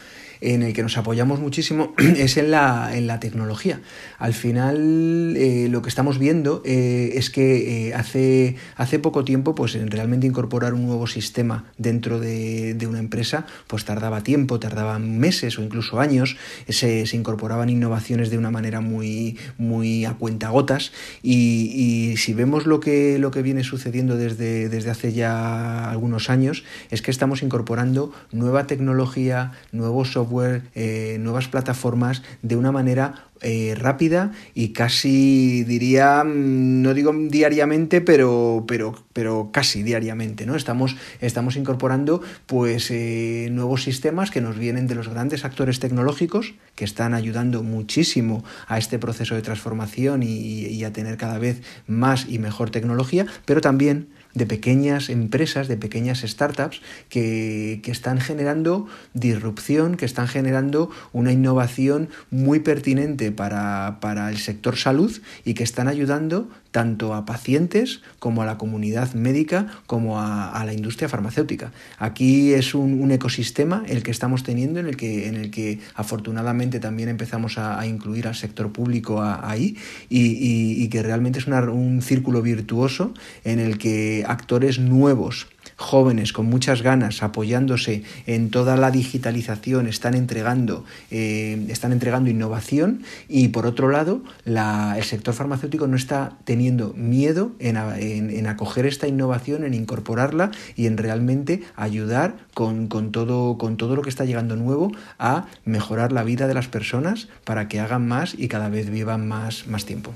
[0.44, 3.80] en el que nos apoyamos muchísimo es en la, en la tecnología.
[4.18, 9.54] Al final eh, lo que estamos viendo eh, es que eh, hace, hace poco tiempo
[9.54, 15.58] pues realmente incorporar un nuevo sistema dentro de, una empresa pues tardaba tiempo, tardaba meses
[15.58, 16.36] o incluso años,
[16.68, 20.92] se, se incorporaban innovaciones de una manera muy, muy a cuentagotas
[21.22, 21.72] y,
[22.12, 26.64] y si vemos lo que, lo que viene sucediendo desde, desde hace ya algunos años
[26.90, 33.74] es que estamos incorporando nueva tecnología, nuevo software, eh, nuevas plataformas de una manera eh,
[33.76, 40.56] rápida y casi diría, mm, no digo diariamente, pero, pero, pero casi diariamente, ¿no?
[40.56, 46.54] Estamos, estamos incorporando pues eh, nuevos sistemas que nos vienen de los grandes actores tecnológicos
[46.74, 52.26] que están ayudando muchísimo a este proceso de transformación y a tener cada vez más
[52.28, 58.86] y mejor tecnología, pero también de pequeñas empresas, de pequeñas startups que, que están generando
[59.14, 65.12] disrupción, que están generando una innovación muy pertinente para, para el sector salud
[65.44, 70.74] y que están ayudando tanto a pacientes como a la comunidad médica como a, la
[70.74, 71.70] industria farmacéutica.
[72.00, 76.80] Aquí es un, ecosistema el que estamos teniendo en el que, en el que afortunadamente
[76.80, 79.76] también empezamos a, incluir al sector público ahí
[80.08, 83.14] y, que realmente es un círculo virtuoso
[83.44, 85.46] en el que actores nuevos
[85.76, 93.02] jóvenes con muchas ganas, apoyándose en toda la digitalización, están entregando, eh, están entregando innovación
[93.28, 99.64] y por otro lado, el sector farmacéutico no está teniendo miedo en, acoger esta innovación,
[99.64, 104.92] en incorporarla y en realmente ayudar con, todo, con todo lo que está llegando nuevo
[105.18, 109.26] a mejorar la vida de las personas para que hagan más y cada vez vivan
[109.28, 110.14] más, más tiempo.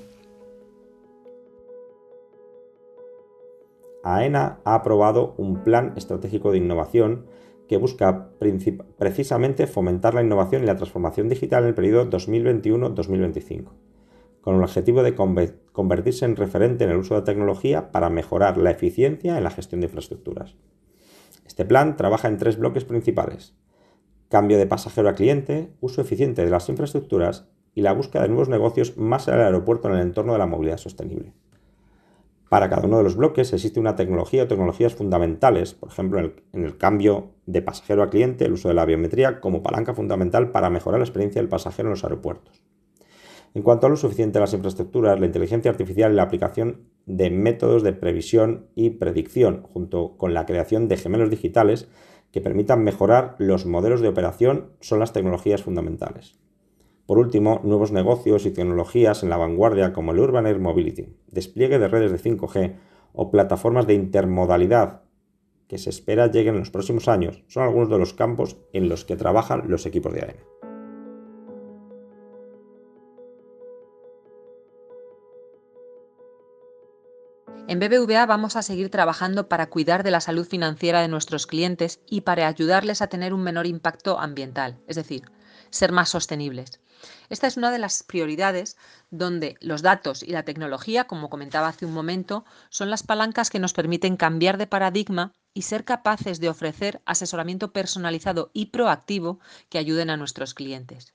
[4.03, 7.27] AENA ha aprobado un plan estratégico de innovación
[7.69, 8.31] que busca
[8.99, 13.73] precisamente fomentar la innovación y la transformación digital en el periodo 2021-2025,
[14.41, 15.15] con el objetivo de
[15.73, 19.81] convertirse en referente en el uso de tecnología para mejorar la eficiencia en la gestión
[19.81, 20.57] de infraestructuras.
[21.47, 23.55] Este plan trabaja en tres bloques principales.
[24.29, 28.49] Cambio de pasajero a cliente, uso eficiente de las infraestructuras y la búsqueda de nuevos
[28.49, 31.35] negocios más allá del aeropuerto en el entorno de la movilidad sostenible.
[32.49, 36.65] Para cada uno de los bloques existe una tecnología o tecnologías fundamentales, por ejemplo, en
[36.65, 40.71] el, cambio de pasajero a cliente, el uso de la biometría como palanca fundamental para
[40.71, 42.63] mejorar la experiencia del pasajero en los aeropuertos.
[43.55, 47.31] En cuanto al uso eficiente de las infraestructuras, la inteligencia artificial y la aplicación de
[47.31, 51.89] métodos de previsión y predicción, junto con la creación de gemelos digitales
[52.31, 56.39] que permitan mejorar los modelos de operación, son las tecnologías fundamentales.
[57.09, 61.79] Por último, nuevos negocios y tecnologías en la vanguardia como el Urban Air Mobility, despliegue
[61.79, 62.77] de redes de 5G
[63.15, 65.05] o plataformas de intermodalidad
[65.69, 69.07] que se espera lleguen en los próximos años son algunos de los campos en los
[69.07, 70.43] que trabajan los equipos de AENA.
[77.69, 82.01] En BBVA vamos a seguir trabajando para cuidar de la salud financiera de nuestros clientes
[82.07, 85.23] y para ayudarles a tener un menor impacto ambiental, es decir,
[85.71, 86.83] ser más sostenibles.
[87.29, 88.77] Esta es una de las prioridades
[89.11, 93.59] donde los datos y la tecnología, como comentaba hace un momento, son las palancas que
[93.59, 99.79] nos permiten cambiar de paradigma y ser capaces de ofrecer asesoramiento personalizado y proactivo que
[99.79, 101.15] ayuden a nuestros clientes.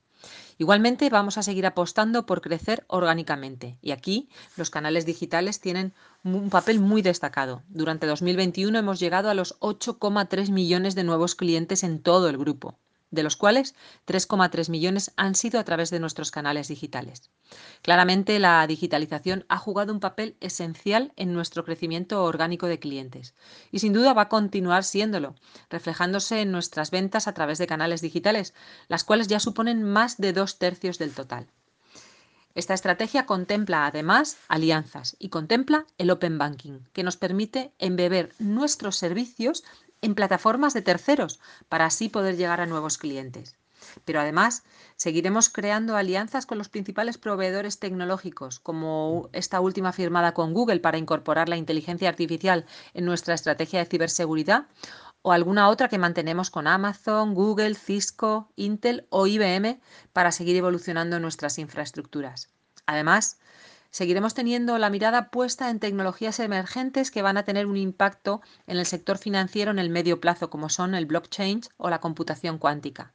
[0.56, 6.48] Igualmente vamos a seguir apostando por crecer orgánicamente y aquí los canales digitales tienen un
[6.48, 7.62] papel muy destacado.
[7.68, 12.78] Durante 2021 hemos llegado a los 8,3 millones de nuevos clientes en todo el grupo
[13.14, 13.74] de los cuales
[14.06, 17.30] 3,3 millones han sido a través de nuestros canales digitales.
[17.82, 23.34] Claramente, la digitalización ha jugado un papel esencial en nuestro crecimiento orgánico de clientes
[23.70, 25.34] y sin duda va a continuar siéndolo,
[25.70, 28.54] reflejándose en nuestras ventas a través de canales digitales,
[28.88, 31.46] las cuales ya suponen más de dos tercios del total.
[32.54, 38.96] Esta estrategia contempla además alianzas y contempla el Open Banking, que nos permite embeber nuestros
[38.96, 39.64] servicios
[40.04, 41.40] en plataformas de terceros
[41.70, 43.56] para así poder llegar a nuevos clientes.
[44.04, 44.62] Pero además,
[44.96, 50.98] seguiremos creando alianzas con los principales proveedores tecnológicos, como esta última firmada con Google para
[50.98, 54.66] incorporar la inteligencia artificial en nuestra estrategia de ciberseguridad,
[55.22, 59.80] o alguna otra que mantenemos con Amazon, Google, Cisco, Intel o IBM
[60.12, 62.50] para seguir evolucionando nuestras infraestructuras.
[62.84, 63.38] Además,
[63.94, 68.78] seguiremos teniendo la mirada puesta en tecnologías emergentes que van a tener un impacto en
[68.78, 73.14] el sector financiero en el medio plazo, como son el blockchain o la computación cuántica.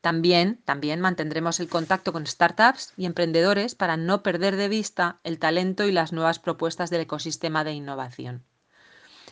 [0.00, 5.38] También, también mantendremos el contacto con startups y emprendedores para no perder de vista el
[5.38, 8.42] talento y las nuevas propuestas del ecosistema de innovación.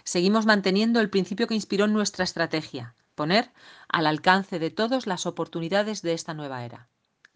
[0.05, 3.51] Seguimos manteniendo el principio que inspiró nuestra estrategia, poner
[3.89, 6.87] al alcance de todos las oportunidades de esta nueva era.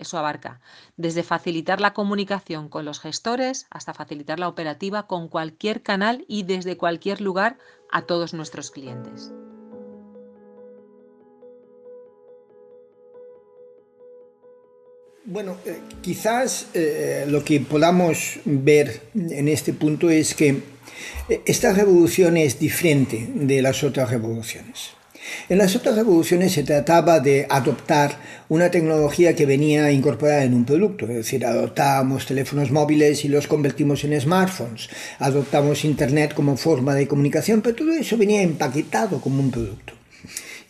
[0.01, 0.61] Eso abarca
[0.97, 6.45] desde facilitar la comunicación con los gestores hasta facilitar la operativa con cualquier canal y
[6.45, 7.59] desde cualquier lugar
[7.93, 9.31] a todos nuestros clientes.
[15.27, 20.49] Bueno, eh, quizás eh, lo que podamos ver en este punto es que
[21.29, 25.00] eh, esta revolución es diferente de las otras revoluciones.
[25.49, 28.19] En las otras revoluciones se trataba de adoptar
[28.49, 33.47] una tecnología que venía incorporada en un producto, es decir, adoptábamos teléfonos móviles y los
[33.47, 39.41] convertimos en smartphones, adoptamos Internet como forma de comunicación, pero todo eso venía empaquetado como
[39.41, 39.95] un producto.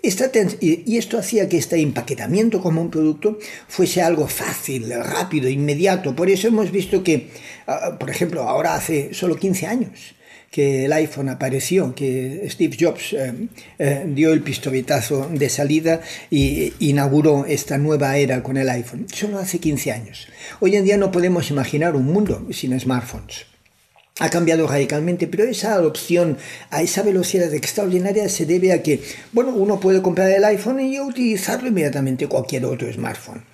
[0.03, 3.39] y esto hacía que este empaquetamiento como un producto
[3.69, 6.17] fuese algo fácil, rápido, inmediato.
[6.17, 7.29] Por eso hemos visto que,
[7.67, 10.15] ah, por ejemplo, ahora hace solo 15 años,
[10.51, 13.33] que el iPhone apareció, que Steve Jobs eh,
[13.79, 19.07] eh, dio el pistoletazo de salida y inauguró esta nueva era con el iPhone.
[19.13, 20.27] Solo hace 15 años.
[20.59, 23.47] Hoy en día no podemos imaginar un mundo sin smartphones.
[24.19, 26.37] Ha cambiado radicalmente, pero esa adopción
[26.71, 29.01] a esa velocidad extraordinaria se debe a que,
[29.33, 33.50] bueno, uno puede comprar el iPhone y utilizarlo inmediatamente cualquier otro smartphone.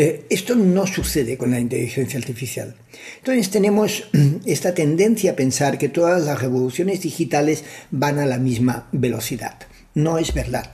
[0.00, 2.76] Eh, esto no sucede con la inteligencia artificial.
[3.16, 4.04] Entonces tenemos
[4.46, 9.58] esta tendencia a pensar que todas las revoluciones digitales van a la misma velocidad.
[9.94, 10.70] No es verdad.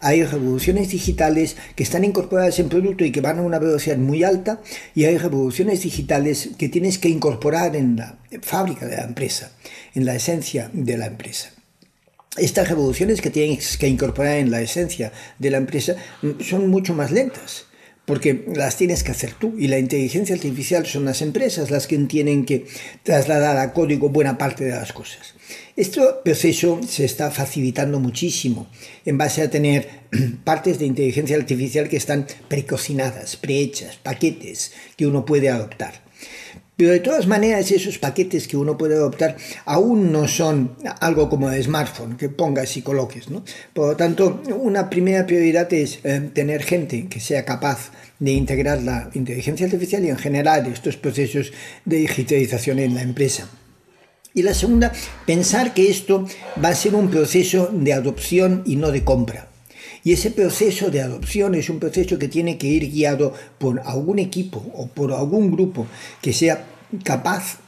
[0.00, 4.24] Hay revoluciones digitales que están incorporadas en producto y que van a una velocidad muy
[4.24, 4.60] alta
[4.96, 9.52] y hay revoluciones digitales que tienes que incorporar en la fábrica de la empresa,
[9.94, 11.52] en la esencia de la empresa.
[12.36, 16.94] Estas revoluciones que tienes que incorporar en la esencia de la empresa mm, son mucho
[16.94, 17.66] más lentas
[18.06, 21.98] porque las tienes que hacer tú y la inteligencia artificial son las empresas las que
[21.98, 22.66] tienen que
[23.02, 25.34] trasladar a código buena parte de las cosas.
[25.76, 28.68] Este proceso se está facilitando muchísimo
[29.04, 29.88] en base a tener
[30.44, 36.05] partes de inteligencia artificial que están precocinadas, prehechas, paquetes que uno puede adoptar.
[36.76, 41.50] Pero de todas maneras, esos paquetes que uno puede adoptar aún no son algo como
[41.50, 43.30] el smartphone, que pongas y coloques.
[43.30, 43.42] ¿no?
[43.72, 48.82] Por lo tanto, una primera prioridad es eh, tener gente que sea capaz de integrar
[48.82, 51.50] la inteligencia artificial y en general estos procesos
[51.86, 53.48] de digitalización en la empresa.
[54.34, 54.92] Y la segunda,
[55.24, 56.26] pensar que esto
[56.62, 59.48] va a ser un proceso de adopción y no de compra.
[60.06, 64.20] Y ese proceso de adopción es un proceso que tiene que ir guiado por algún
[64.20, 65.88] equipo o por algún grupo
[66.22, 66.64] que sea
[67.02, 67.58] capaz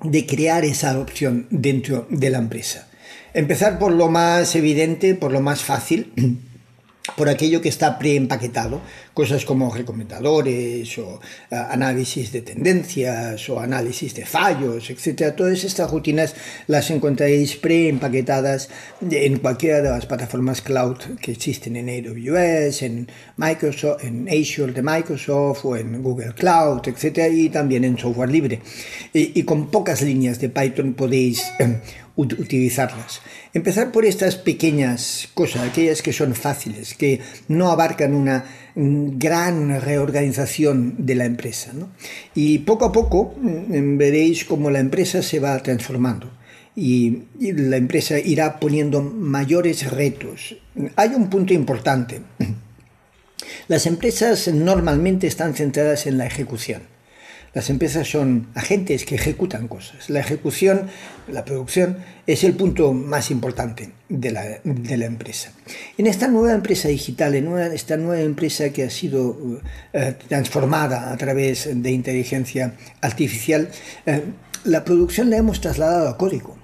[0.00, 2.86] de crear esa adopción dentro de la empresa.
[3.34, 6.12] Empezar por lo más evidente, por lo más fácil,
[7.16, 8.80] por aquello que está preempaquetado,
[9.16, 11.18] cosas como recomendadores o
[11.50, 15.32] análisis de tendencias o análisis de fallos, etc.
[15.34, 16.34] Todas estas rutinas
[16.66, 18.68] las encontraréis preempaquetadas
[19.00, 23.08] en cualquiera de las plataformas cloud que existen en AWS, en
[23.38, 27.32] Microsoft, en Azure de Microsoft o en Google Cloud, etc.
[27.32, 28.60] y también en software libre.
[29.14, 31.80] Y, y con pocas líneas de Python podéis eh,
[32.16, 33.22] utilizarlas.
[33.54, 38.44] Empezar por estas pequeñas cosas, aquellas que son fáciles, que no abarcan una
[38.76, 41.72] gran reorganización de la empresa.
[42.34, 46.30] Y poco a poco mm, veréis cómo la empresa se va transformando.
[46.74, 50.56] Y la empresa irá poniendo mayores retos.
[50.96, 52.20] Hay un punto importante.
[53.68, 56.95] Las empresas normalmente están centradas en la ejecución
[57.56, 60.10] las empresas son agentes que ejecutan cosas.
[60.10, 60.88] La ejecución,
[61.26, 61.96] la producción,
[62.26, 65.52] es el punto más importante de la, empresa.
[65.96, 69.62] En esta nueva empresa digital, en esta nueva empresa que ha sido
[69.94, 73.70] eh, transformada a través de inteligencia artificial,
[74.04, 74.20] eh,
[74.64, 76.58] la producción la hemos trasladado a código.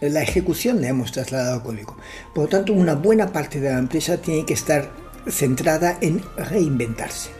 [0.00, 1.96] La ejecución la hemos trasladado a código.
[2.32, 4.92] Por lo tanto, una buena parte de la empresa tiene que estar
[5.28, 7.35] centrada en reinventarse.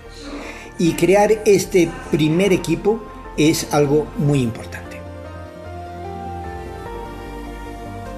[0.79, 3.03] Y crear este primer equipo
[3.37, 4.87] es algo muy importante.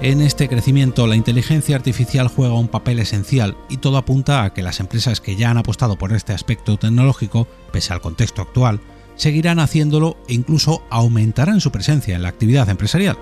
[0.01, 4.61] En este crecimiento la inteligencia artificial juega un papel esencial y todo apunta a que
[4.61, 8.79] las empresas que ya han apostado por este aspecto tecnológico, pese al contexto actual,
[9.15, 13.17] seguirán haciéndolo e incluso aumentarán su presencia en la actividad empresarial.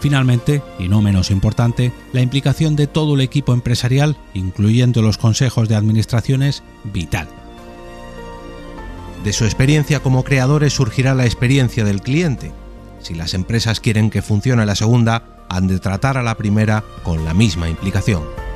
[0.00, 5.68] Finalmente, y no menos importante, la implicación de todo el equipo empresarial, incluyendo los consejos
[5.68, 7.28] de administración, es vital.
[9.24, 12.52] De su experiencia como creadores surgirá la experiencia del cliente.
[13.00, 17.24] Si las empresas quieren que funcione la segunda, han de tratar a la primera con
[17.24, 18.47] la misma implicación.